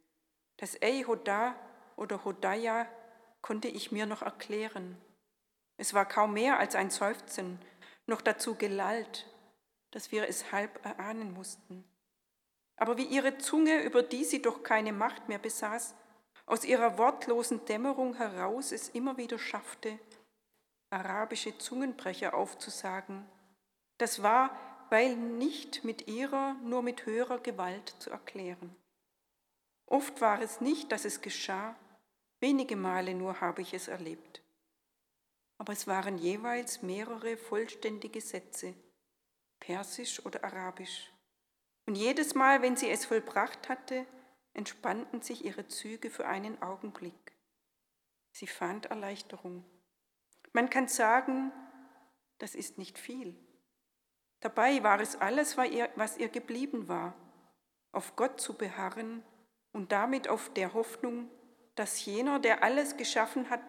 [0.56, 1.54] Das Ey Hoda
[1.96, 2.86] oder Hodaya
[3.40, 5.00] konnte ich mir noch erklären.
[5.76, 7.60] Es war kaum mehr als ein Seufzen,
[8.06, 9.26] noch dazu gelallt,
[9.92, 11.84] dass wir es halb erahnen mussten.
[12.76, 15.94] Aber wie ihre Zunge, über die sie doch keine Macht mehr besaß,
[16.48, 19.98] aus ihrer wortlosen Dämmerung heraus es immer wieder schaffte,
[20.90, 23.26] arabische Zungenbrecher aufzusagen,
[23.98, 24.50] das war
[24.90, 28.74] weil nicht mit ihrer, nur mit höherer Gewalt zu erklären.
[29.86, 31.76] Oft war es nicht, dass es geschah,
[32.40, 34.42] wenige Male nur habe ich es erlebt.
[35.58, 38.74] Aber es waren jeweils mehrere vollständige Sätze,
[39.60, 41.12] persisch oder arabisch.
[41.86, 44.06] Und jedes Mal, wenn sie es vollbracht hatte,
[44.58, 47.32] entspannten sich ihre Züge für einen Augenblick.
[48.32, 49.64] Sie fand Erleichterung.
[50.52, 51.52] Man kann sagen,
[52.38, 53.36] das ist nicht viel.
[54.40, 57.14] Dabei war es alles, was ihr geblieben war,
[57.92, 59.22] auf Gott zu beharren
[59.70, 61.30] und damit auf der Hoffnung,
[61.76, 63.62] dass jener, der alles geschaffen hat,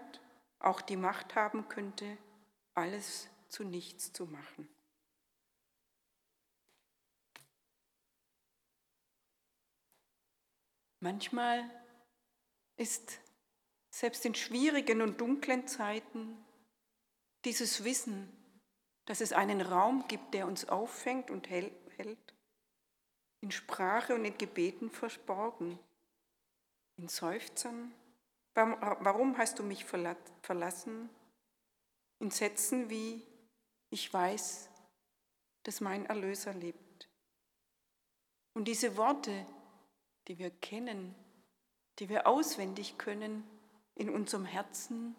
[0.57, 2.17] auch die Macht haben könnte,
[2.73, 4.67] alles zu nichts zu machen.
[10.99, 11.69] Manchmal
[12.77, 13.19] ist
[13.89, 16.37] selbst in schwierigen und dunklen Zeiten
[17.45, 18.35] dieses Wissen
[19.09, 21.73] dass es einen Raum gibt, der uns auffängt und hält,
[23.41, 25.79] in Sprache und in Gebeten verborgen,
[26.97, 27.91] in Seufzern.
[28.53, 31.09] Warum hast du mich verlassen?
[32.19, 33.25] In Sätzen wie,
[33.89, 34.69] ich weiß,
[35.63, 37.09] dass mein Erlöser lebt.
[38.53, 39.43] Und diese Worte,
[40.29, 41.15] die wir kennen,
[41.97, 43.43] die wir auswendig können,
[43.95, 45.15] in unserem Herzen,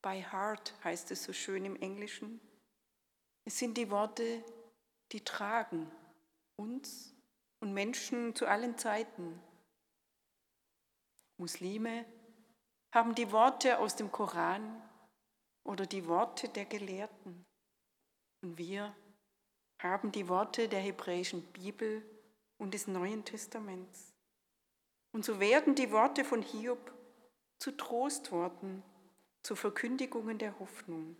[0.00, 2.40] by heart heißt es so schön im Englischen,
[3.44, 4.44] es sind die Worte,
[5.12, 5.90] die tragen
[6.56, 7.14] uns
[7.60, 9.42] und Menschen zu allen Zeiten.
[11.38, 12.04] Muslime
[12.94, 14.82] haben die Worte aus dem Koran
[15.64, 17.44] oder die Worte der Gelehrten.
[18.42, 18.94] Und wir
[19.80, 22.02] haben die Worte der hebräischen Bibel
[22.58, 24.07] und des Neuen Testaments.
[25.12, 26.92] Und so werden die Worte von Hiob
[27.58, 28.82] zu Trostworten,
[29.42, 31.16] zu Verkündigungen der Hoffnung.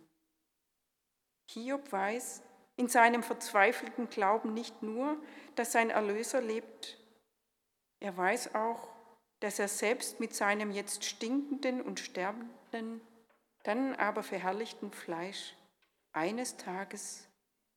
[1.49, 2.43] Hiob weiß
[2.77, 5.17] in seinem verzweifelten Glauben nicht nur,
[5.55, 6.99] dass sein Erlöser lebt,
[7.99, 8.87] er weiß auch,
[9.41, 13.01] dass er selbst mit seinem jetzt stinkenden und sterbenden,
[13.63, 15.55] dann aber verherrlichten Fleisch
[16.13, 17.27] eines Tages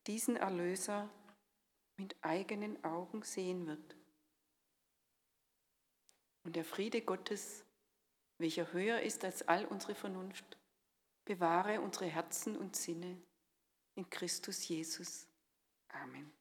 [0.06, 1.08] diesen Erlöser
[1.96, 3.96] mit eigenen Augen sehen wird.
[6.45, 7.64] Und der Friede Gottes,
[8.38, 10.59] welcher höher ist als all unsere Vernunft,
[11.24, 13.16] bewahre unsere Herzen und Sinne
[13.95, 15.26] in Christus Jesus.
[15.88, 16.32] Amen.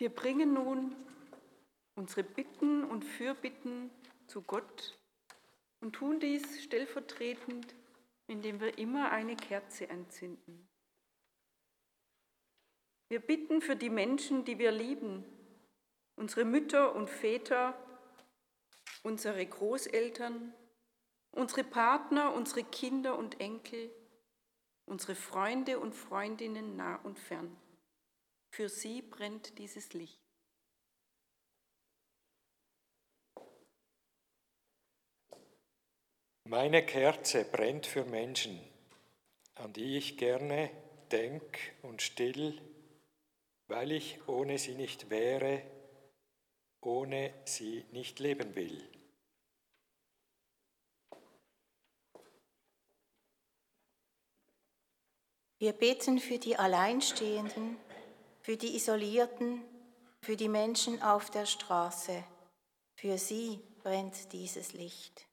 [0.00, 0.96] Wir bringen nun
[1.94, 3.90] unsere Bitten und Fürbitten
[4.28, 4.98] zu Gott
[5.82, 7.74] und tun dies stellvertretend,
[8.26, 10.66] indem wir immer eine Kerze anzünden.
[13.10, 15.22] Wir bitten für die Menschen, die wir lieben,
[16.16, 17.74] unsere Mütter und Väter,
[19.02, 20.54] unsere Großeltern,
[21.32, 23.90] unsere Partner, unsere Kinder und Enkel,
[24.86, 27.54] unsere Freunde und Freundinnen nah und fern.
[28.50, 30.20] Für sie brennt dieses Licht.
[36.44, 38.60] Meine Kerze brennt für Menschen,
[39.54, 40.68] an die ich gerne
[41.12, 42.60] denk und still,
[43.68, 45.62] weil ich ohne sie nicht wäre,
[46.80, 48.82] ohne sie nicht leben will.
[55.58, 57.76] Wir beten für die Alleinstehenden,
[58.42, 59.62] für die Isolierten,
[60.22, 62.24] für die Menschen auf der Straße.
[62.96, 65.26] Für sie brennt dieses Licht.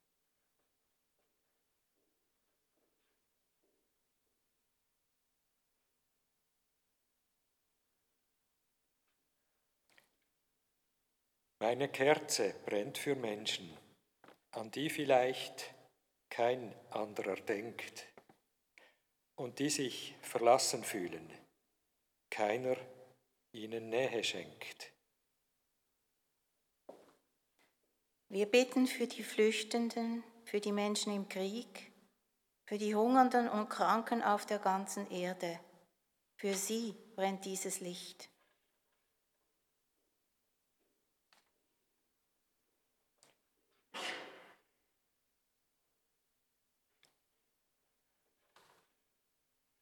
[11.60, 13.76] Meine Kerze brennt für Menschen,
[14.52, 15.74] an die vielleicht
[16.30, 18.06] kein anderer denkt
[19.34, 21.28] und die sich verlassen fühlen,
[22.30, 22.76] keiner
[23.52, 24.92] ihnen Nähe schenkt.
[28.28, 31.92] Wir beten für die Flüchtenden, für die Menschen im Krieg,
[32.66, 35.58] für die Hungernden und Kranken auf der ganzen Erde.
[36.36, 38.28] Für sie brennt dieses Licht.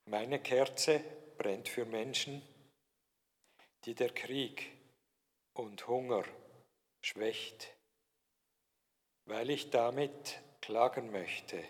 [0.08, 1.02] Meine Kerze
[1.36, 2.40] brennt für Menschen,
[3.86, 4.72] die der Krieg
[5.54, 6.24] und Hunger
[7.00, 7.72] schwächt,
[9.26, 11.62] weil ich damit klagen möchte,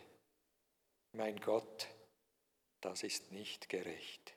[1.13, 1.89] mein Gott,
[2.81, 4.35] das ist nicht gerecht.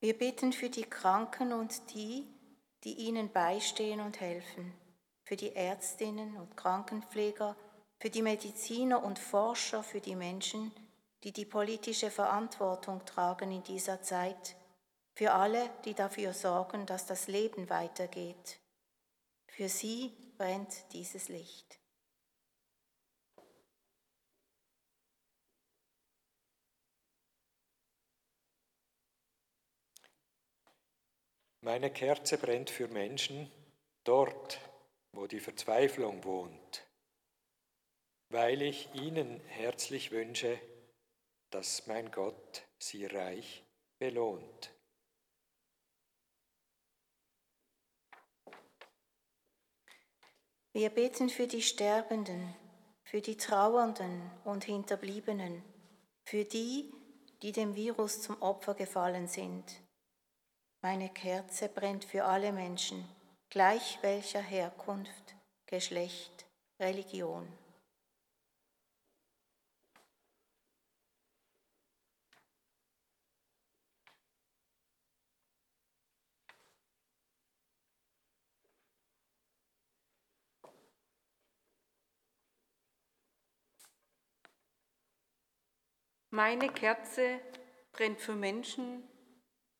[0.00, 2.26] Wir bitten für die Kranken und die,
[2.84, 4.74] die ihnen beistehen und helfen,
[5.24, 7.56] für die Ärztinnen und Krankenpfleger,
[7.98, 10.72] für die Mediziner und Forscher, für die Menschen,
[11.24, 14.56] die die politische Verantwortung tragen in dieser Zeit,
[15.14, 18.60] für alle, die dafür sorgen, dass das Leben weitergeht.
[19.48, 21.80] Für sie brennt dieses Licht.
[31.60, 33.50] Meine Kerze brennt für Menschen
[34.04, 34.60] dort,
[35.12, 36.87] wo die Verzweiflung wohnt,
[38.30, 40.60] weil ich ihnen herzlich wünsche,
[41.50, 43.64] dass mein Gott sie reich
[43.98, 44.74] belohnt.
[50.72, 52.54] Wir beten für die Sterbenden,
[53.02, 55.64] für die Trauernden und Hinterbliebenen,
[56.24, 56.92] für die,
[57.42, 59.64] die dem Virus zum Opfer gefallen sind.
[60.82, 63.08] Meine Kerze brennt für alle Menschen,
[63.48, 65.34] gleich welcher Herkunft,
[65.66, 66.46] Geschlecht,
[66.78, 67.48] Religion.
[86.30, 87.40] Meine Kerze
[87.92, 89.02] brennt für Menschen,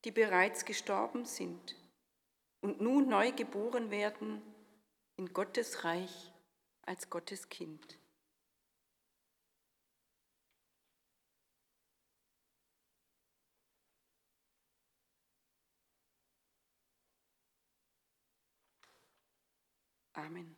[0.04, 1.76] die bereits gestorben sind
[2.62, 4.42] und nun neu geboren werden
[5.16, 6.32] in Gottes Reich
[6.82, 7.98] als Gottes Kind.
[20.14, 20.57] Amen.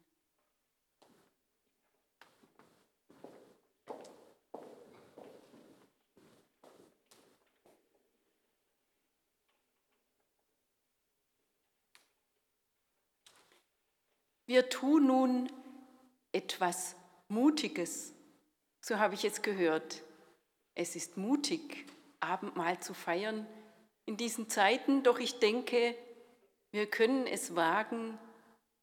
[14.51, 15.53] Wir tun nun
[16.33, 16.97] etwas
[17.29, 18.13] Mutiges.
[18.81, 20.03] So habe ich es gehört.
[20.75, 21.87] Es ist mutig,
[22.19, 23.47] Abendmahl zu feiern
[24.07, 25.95] in diesen Zeiten, doch ich denke,
[26.73, 28.19] wir können es wagen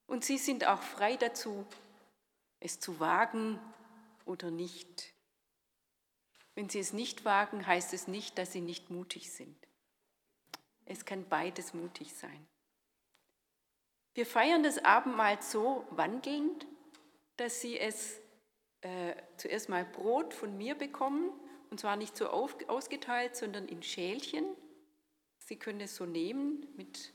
[0.05, 1.65] und Sie sind auch frei dazu,
[2.61, 3.59] es zu wagen
[4.23, 5.13] oder nicht.
[6.55, 9.57] Wenn Sie es nicht wagen, heißt es nicht, dass Sie nicht mutig sind.
[10.85, 12.47] Es kann beides mutig sein.
[14.17, 16.65] Wir feiern das Abendmahl so wandelnd,
[17.35, 18.19] dass Sie es
[18.81, 21.29] äh, zuerst mal Brot von mir bekommen,
[21.69, 24.43] und zwar nicht so ausgeteilt, sondern in Schälchen.
[25.37, 27.13] Sie können es so nehmen, mit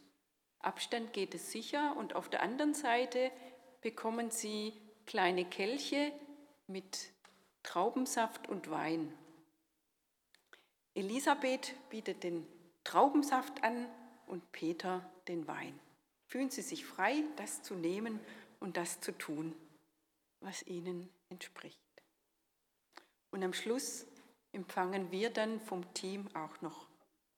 [0.61, 1.97] Abstand geht es sicher.
[1.97, 3.33] Und auf der anderen Seite
[3.81, 4.73] bekommen Sie
[5.05, 6.13] kleine Kelche
[6.69, 7.11] mit
[7.65, 9.13] Traubensaft und Wein.
[10.95, 12.47] Elisabeth bietet den
[12.85, 13.89] Traubensaft an
[14.29, 15.81] und Peter den Wein.
[16.33, 18.19] Fühlen Sie sich frei, das zu nehmen
[18.59, 19.55] und das zu tun,
[20.41, 21.79] was Ihnen entspricht.
[23.31, 24.07] Und am Schluss
[24.53, 26.89] empfangen wir dann vom Team auch noch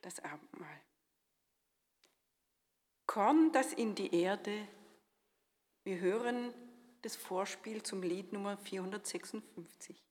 [0.01, 0.80] das Abendmahl.
[3.07, 4.68] Korn, das in die Erde.
[5.82, 6.55] Wir hören
[7.03, 10.05] das Vorspiel zum Lied Nummer 456.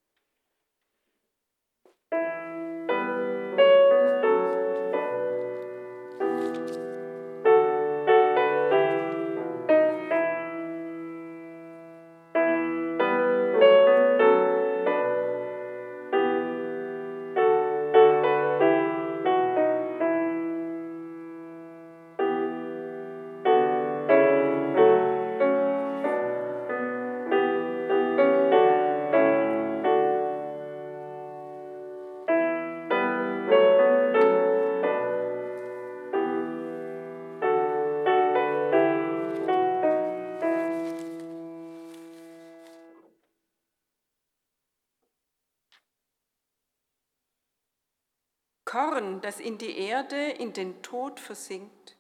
[49.24, 51.98] das in die Erde, in den Tod versinkt,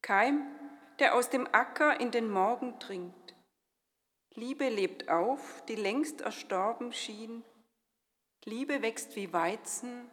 [0.00, 0.46] Keim,
[0.98, 3.36] der aus dem Acker in den Morgen dringt.
[4.34, 7.44] Liebe lebt auf, die längst erstorben schien,
[8.44, 10.10] Liebe wächst wie Weizen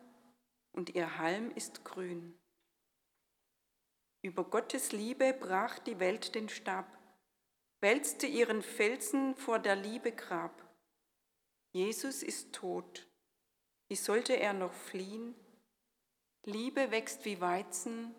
[0.74, 2.38] und ihr Halm ist grün.
[4.22, 6.88] Über Gottes Liebe brach die Welt den Stab,
[7.80, 10.68] wälzte ihren Felsen vor der Liebe Grab.
[11.72, 13.08] Jesus ist tot,
[13.88, 15.36] wie sollte er noch fliehen?
[16.48, 18.14] Liebe wächst wie Weizen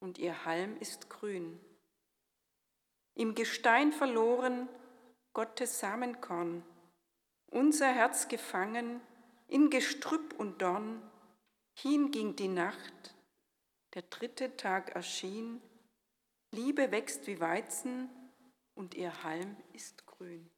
[0.00, 1.60] und ihr Halm ist grün.
[3.14, 4.70] Im Gestein verloren
[5.34, 6.64] Gottes Samenkorn,
[7.48, 9.02] unser Herz gefangen
[9.48, 11.02] in Gestrüpp und Dorn,
[11.74, 13.14] hin ging die Nacht,
[13.92, 15.60] der dritte Tag erschien,
[16.52, 18.08] Liebe wächst wie Weizen
[18.74, 20.50] und ihr Halm ist grün.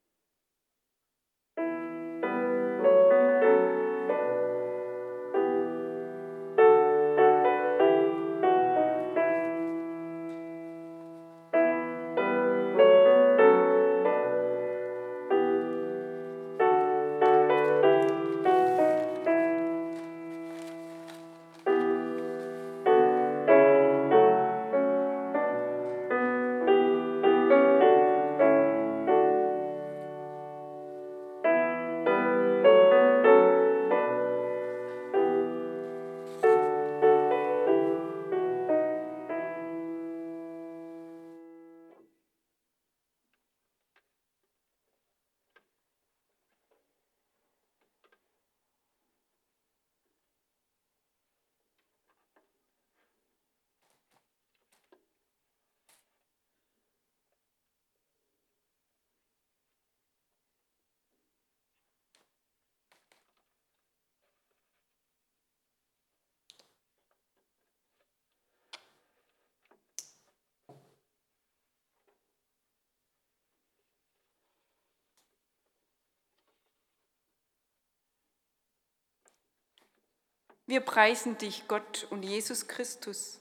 [80.68, 83.40] Wir preisen dich, Gott und Jesus Christus,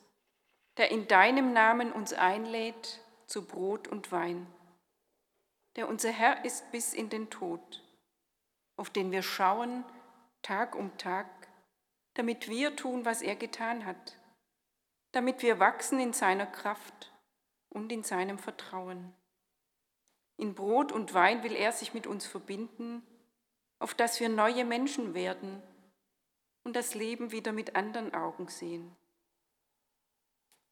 [0.77, 4.47] der in deinem Namen uns einlädt zu Brot und Wein,
[5.75, 7.83] der unser Herr ist bis in den Tod,
[8.77, 9.83] auf den wir schauen
[10.41, 11.27] Tag um Tag,
[12.13, 14.15] damit wir tun, was er getan hat,
[15.11, 17.11] damit wir wachsen in seiner Kraft
[17.67, 19.13] und in seinem Vertrauen.
[20.37, 23.05] In Brot und Wein will er sich mit uns verbinden,
[23.79, 25.61] auf dass wir neue Menschen werden
[26.67, 28.93] und das Leben wieder mit anderen Augen sehen.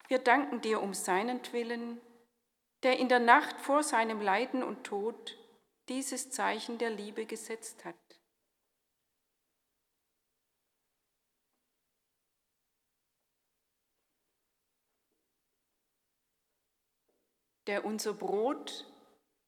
[0.08, 2.02] Wir danken dir um seinetwillen,
[2.82, 5.38] der in der Nacht vor seinem Leiden und Tod
[5.88, 7.94] dieses Zeichen der Liebe gesetzt hat.
[17.66, 18.84] Der unser Brot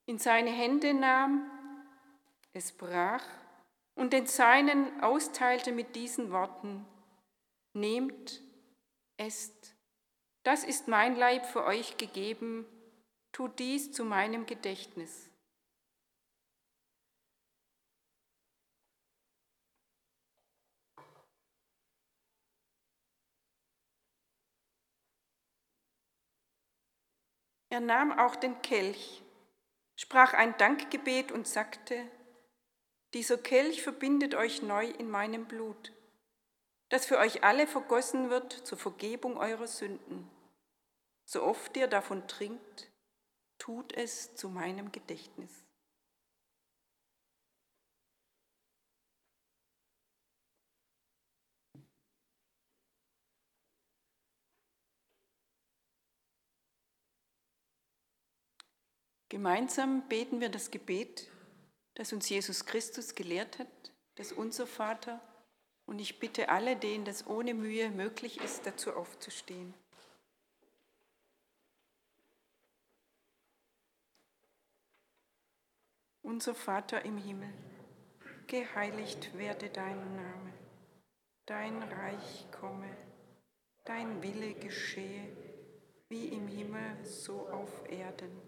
[0.07, 1.51] in seine Hände nahm,
[2.55, 3.48] es brach
[3.99, 6.87] und den Seinen austeilte mit diesen Worten,
[7.73, 8.41] nehmt,
[9.17, 9.75] esst,
[10.45, 12.65] das ist mein Leib für euch gegeben,
[13.33, 15.29] tut dies zu meinem Gedächtnis.
[27.71, 29.23] Er nahm auch den Kelch,
[29.97, 32.09] sprach ein Dankgebet und sagte,
[33.15, 35.93] dieser Kelch verbindet euch neu in meinem Blut,
[36.91, 40.31] das für euch alle vergossen wird zur Vergebung eurer Sünden.
[41.25, 42.91] So oft ihr davon trinkt,
[43.59, 45.65] tut es zu meinem Gedächtnis.
[59.31, 61.29] Gemeinsam beten wir das Gebet,
[61.99, 65.21] das uns Jesus Christus gelehrt hat, das unser Vater.
[65.85, 69.75] Und ich bitte alle, denen das ohne Mühe möglich ist, dazu aufzustehen.
[76.23, 77.53] Unser Vater im Himmel,
[78.47, 80.53] geheiligt werde dein Name,
[81.47, 82.97] dein Reich komme,
[83.85, 85.37] dein Wille geschehe,
[86.09, 88.48] wie im Himmel so auf Erden.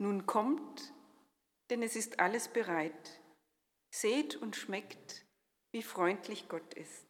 [0.00, 0.94] Nun kommt,
[1.68, 3.20] denn es ist alles bereit.
[3.90, 5.26] Seht und schmeckt,
[5.72, 7.09] wie freundlich Gott ist.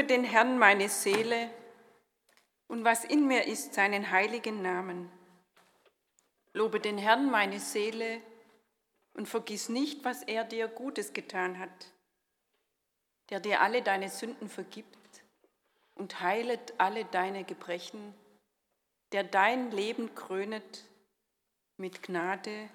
[0.00, 1.50] Lobe den Herrn meine Seele
[2.68, 5.12] und was in mir ist, seinen heiligen Namen.
[6.54, 8.22] Lobe den Herrn meine Seele
[9.12, 11.92] und vergiss nicht, was er dir Gutes getan hat,
[13.28, 15.22] der dir alle deine Sünden vergibt
[15.96, 18.14] und heilet alle deine Gebrechen,
[19.12, 20.86] der dein Leben krönet
[21.76, 22.70] mit Gnade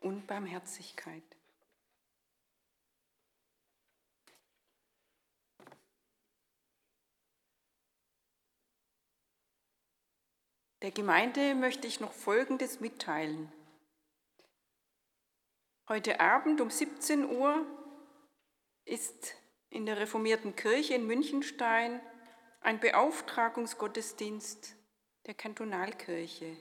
[0.00, 1.37] und Barmherzigkeit.
[10.82, 13.52] Der Gemeinde möchte ich noch Folgendes mitteilen.
[15.88, 17.66] Heute Abend um 17 Uhr
[18.84, 19.34] ist
[19.70, 22.00] in der reformierten Kirche in Münchenstein
[22.60, 24.76] ein Beauftragungsgottesdienst
[25.26, 26.56] der Kantonalkirche.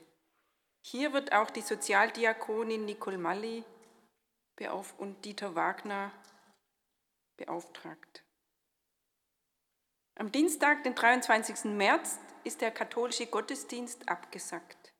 [0.82, 3.63] Hier wird auch die Sozialdiakonin Nicole Malli
[4.97, 6.11] und Dieter Wagner
[7.38, 8.24] beauftragt.
[10.15, 11.65] Am Dienstag, den 23.
[11.65, 12.18] März,
[12.48, 14.93] ist der katholische Gottesdienst abgesagt.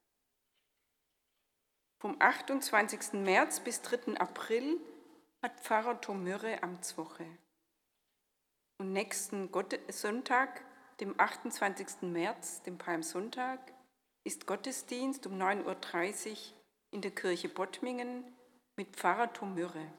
[1.98, 3.14] Vom 28.
[3.14, 4.20] März bis 3.
[4.20, 4.78] April
[5.42, 7.26] hat Pfarrer Tom Mürre Amtswoche.
[8.80, 9.50] Und nächsten
[9.88, 10.62] Sonntag,
[11.00, 12.02] dem 28.
[12.02, 13.62] März, dem Palmsonntag,
[14.26, 16.38] ist Gottesdienst um 9.30 Uhr
[16.92, 18.26] in der Kirche Bottmingen
[18.76, 19.90] mit Pfarrer Tom Mürre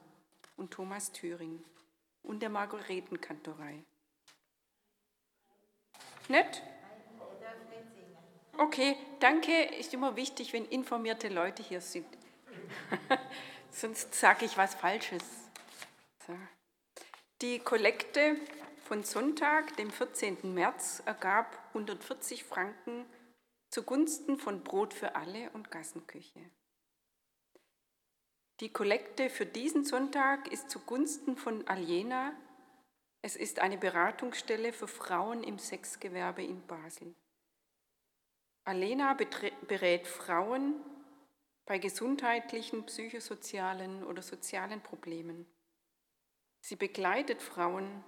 [0.55, 1.65] und Thomas Thüring
[2.21, 3.83] und der Margaretenkantorei.
[6.27, 6.61] Nett?
[8.59, 9.53] Okay, danke.
[9.79, 12.05] Ist immer wichtig, wenn informierte Leute hier sind.
[13.71, 15.23] Sonst sage ich was Falsches.
[16.27, 16.37] So.
[17.41, 18.35] Die Kollekte
[18.83, 20.53] von Sonntag, dem 14.
[20.53, 23.05] März, ergab 140 Franken
[23.69, 26.41] zugunsten von Brot für alle und Gassenküche.
[28.59, 32.33] Die Kollekte für diesen Sonntag ist zugunsten von Aliena.
[33.21, 37.15] Es ist eine Beratungsstelle für Frauen im Sexgewerbe in Basel.
[38.63, 39.17] Alena
[39.67, 40.75] berät Frauen
[41.65, 45.45] bei gesundheitlichen, psychosozialen oder sozialen Problemen.
[46.61, 48.03] Sie begleitet Frauen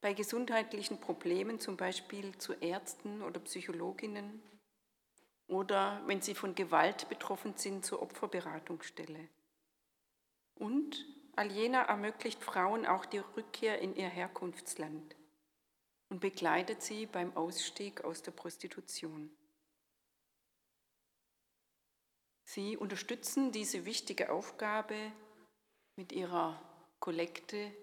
[0.00, 4.42] bei gesundheitlichen Problemen, zum Beispiel zu Ärzten oder Psychologinnen
[5.46, 9.28] oder wenn sie von Gewalt betroffen sind, zur Opferberatungsstelle.
[10.54, 11.06] Und
[11.36, 15.16] Aliena ermöglicht Frauen auch die Rückkehr in ihr Herkunftsland
[16.08, 19.30] und begleitet sie beim Ausstieg aus der Prostitution.
[22.44, 25.12] Sie unterstützen diese wichtige Aufgabe
[25.96, 26.60] mit ihrer
[27.00, 27.74] Kollekte.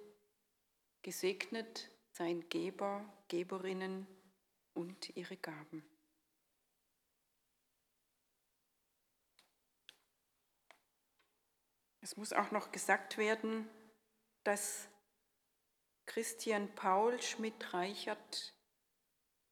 [1.02, 4.08] Gesegnet seien Geber, Geberinnen
[4.74, 5.84] und ihre Gaben.
[12.02, 13.70] Es muss auch noch gesagt werden,
[14.44, 14.88] dass
[16.08, 18.56] Christian Paul Schmidt-Reichert,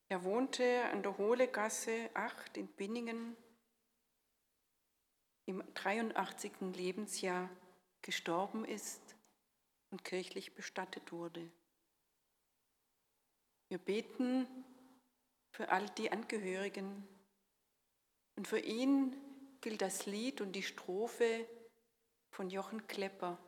[0.10, 3.38] er wohnte an der Hohlegasse 8 in Binningen,
[5.50, 6.76] im 83.
[6.76, 7.50] Lebensjahr
[8.04, 9.16] gestorben ist
[9.90, 11.50] und kirchlich bestattet wurde.
[13.68, 14.48] Wir beten
[15.52, 17.04] für all die Angehörigen
[18.36, 19.16] und für ihn
[19.62, 21.50] gilt das Lied und die Strophe
[22.30, 23.40] von Jochen Klepper.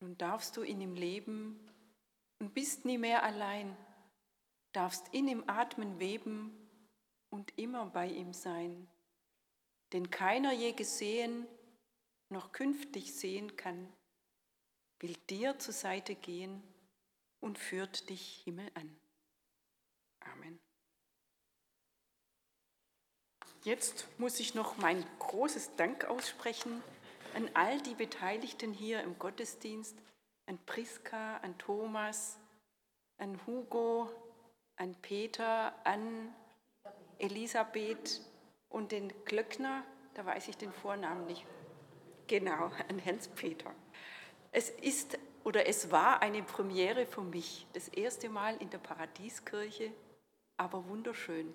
[0.00, 1.60] Nun darfst du in ihm leben
[2.38, 3.76] und bist nie mehr allein,
[4.72, 6.56] darfst in ihm atmen, weben
[7.28, 8.88] und immer bei ihm sein
[9.94, 11.46] den keiner je gesehen
[12.28, 13.92] noch künftig sehen kann,
[14.98, 16.62] will dir zur Seite gehen
[17.38, 18.98] und führt dich Himmel an.
[20.18, 20.58] Amen.
[23.62, 26.82] Jetzt muss ich noch mein großes Dank aussprechen
[27.34, 29.96] an all die Beteiligten hier im Gottesdienst,
[30.46, 32.40] an Priska, an Thomas,
[33.18, 34.10] an Hugo,
[34.74, 36.34] an Peter, an
[37.18, 38.20] Elisabeth,
[38.74, 39.84] und den Glöckner,
[40.14, 41.46] da weiß ich den Vornamen nicht.
[42.26, 43.72] Genau, an Hans-Peter.
[44.50, 49.92] Es ist oder es war eine Premiere für mich, das erste Mal in der Paradieskirche,
[50.56, 51.52] aber wunderschön.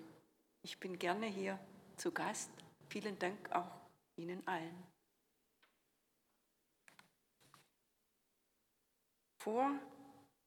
[0.62, 1.60] Ich bin gerne hier
[1.98, 2.52] zu Gast.
[2.88, 3.72] Vielen Dank auch
[4.16, 4.84] Ihnen allen.
[9.40, 9.72] Vor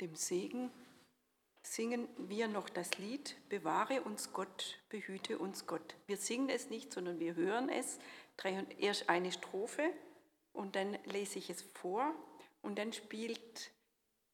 [0.00, 0.70] dem Segen
[1.62, 5.94] singen wir noch das Lied Bewahre uns Gott, behüte uns Gott.
[6.06, 7.98] Wir singen es nicht, sondern wir hören es.
[8.78, 9.92] Erst eine Strophe
[10.52, 12.14] und dann lese ich es vor
[12.62, 13.70] und dann spielt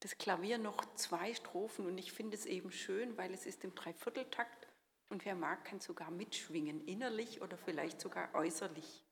[0.00, 3.74] das Klavier noch zwei Strophen und ich finde es eben schön, weil es ist im
[3.74, 4.68] Dreivierteltakt
[5.08, 9.04] und wer mag, kann sogar mitschwingen, innerlich oder vielleicht sogar äußerlich.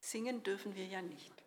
[0.00, 1.41] Singen dürfen wir ja nicht.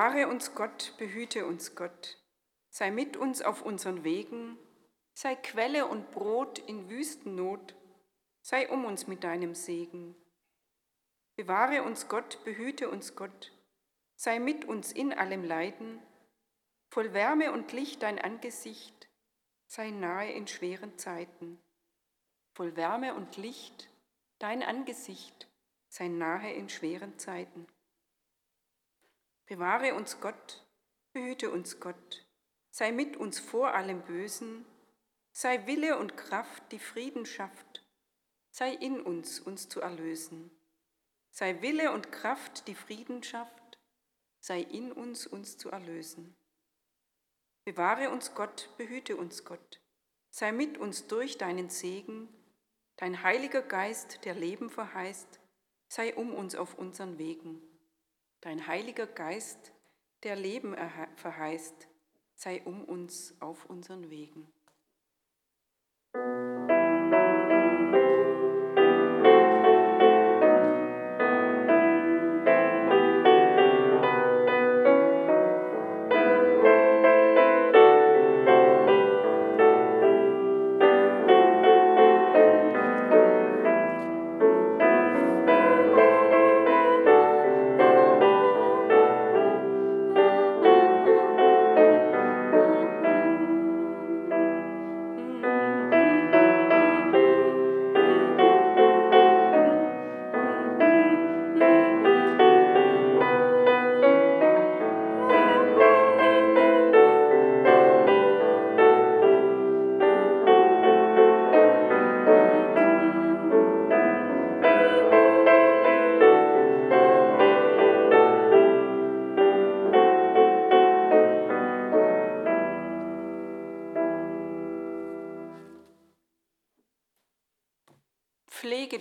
[0.00, 2.16] Bewahre uns Gott, behüte uns Gott,
[2.70, 4.56] sei mit uns auf unseren Wegen,
[5.12, 7.74] sei Quelle und Brot in Wüstennot,
[8.40, 10.16] sei um uns mit deinem Segen.
[11.36, 13.52] Bewahre uns Gott, behüte uns Gott,
[14.16, 16.00] sei mit uns in allem Leiden,
[16.88, 19.10] voll Wärme und Licht dein Angesicht,
[19.66, 21.60] sei nahe in schweren Zeiten.
[22.54, 23.90] Voll Wärme und Licht
[24.38, 25.46] dein Angesicht,
[25.90, 27.66] sei nahe in schweren Zeiten.
[29.50, 30.64] Bewahre uns Gott,
[31.12, 32.24] behüte uns Gott,
[32.70, 34.64] sei mit uns vor allem Bösen,
[35.32, 37.84] sei Wille und Kraft, die Frieden schafft,
[38.52, 40.52] sei in uns, uns zu erlösen.
[41.32, 43.80] Sei Wille und Kraft, die Frieden schafft,
[44.38, 46.36] sei in uns, uns zu erlösen.
[47.64, 49.80] Bewahre uns Gott, behüte uns Gott,
[50.30, 52.28] sei mit uns durch deinen Segen,
[52.98, 55.40] dein heiliger Geist, der Leben verheißt,
[55.88, 57.69] sei um uns auf unseren Wegen.
[58.40, 59.72] Dein heiliger Geist,
[60.22, 60.74] der Leben
[61.16, 61.88] verheißt,
[62.34, 64.50] sei um uns auf unseren Wegen.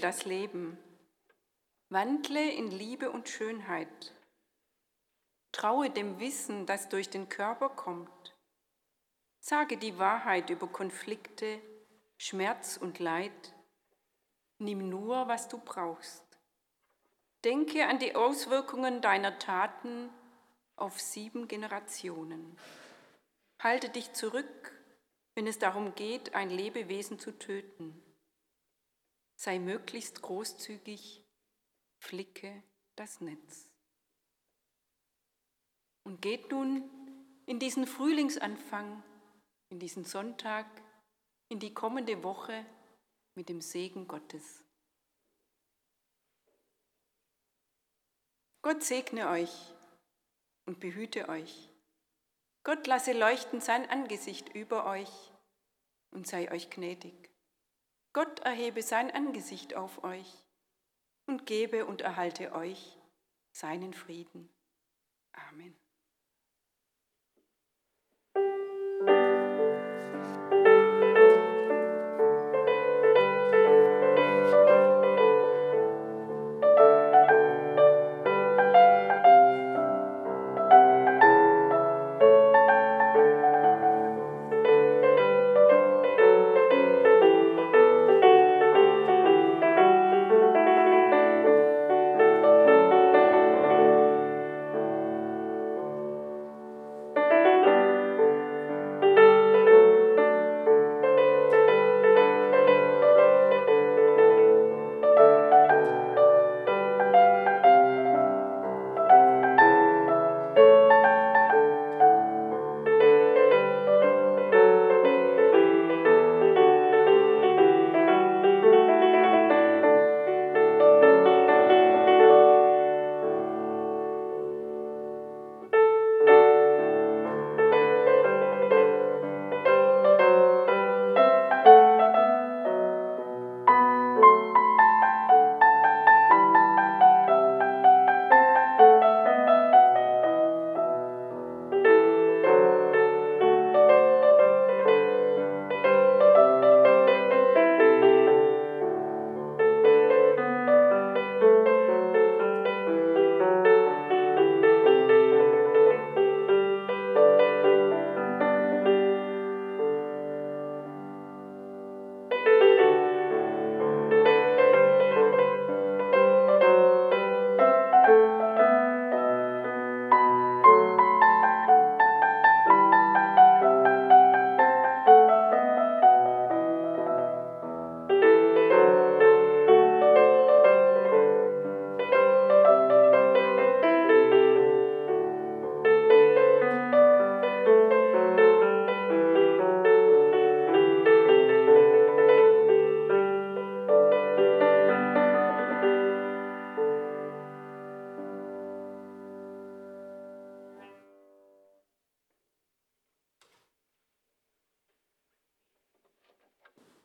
[0.10, 0.76] Das Leben,
[1.90, 4.16] wandle in Liebe und Schönheit,
[5.52, 8.36] traue dem Wissen, das durch den Körper kommt,
[9.40, 11.62] sage die Wahrheit über Konflikte,
[12.18, 13.54] Schmerz und Leid,
[14.58, 16.26] nimm nur, was du brauchst.
[17.44, 20.10] Denke an die Auswirkungen deiner Taten
[20.76, 22.58] auf sieben Generationen.
[23.60, 24.74] Halte dich zurück,
[25.36, 28.04] wenn es darum geht, ein Lebewesen zu töten
[29.40, 31.24] sei möglichst großzügig,
[31.98, 32.62] flicke
[32.98, 33.70] das Netz.
[36.04, 36.84] Und geht nun
[37.46, 39.02] in diesen Frühlingsanfang,
[39.70, 40.66] in diesen Sonntag,
[41.48, 42.66] in die kommende Woche
[43.36, 44.66] mit dem Segen Gottes.
[48.62, 49.74] Gott segne euch
[50.66, 51.70] und behüte euch.
[52.64, 55.32] Gott lasse leuchten sein Angesicht über euch
[56.12, 57.29] und sei euch gnädig.
[58.14, 60.44] Gott erhebe sein Angesicht auf euch
[61.28, 62.98] und gebe und erhalte euch
[63.52, 64.50] seinen Frieden.
[65.32, 65.79] Amen.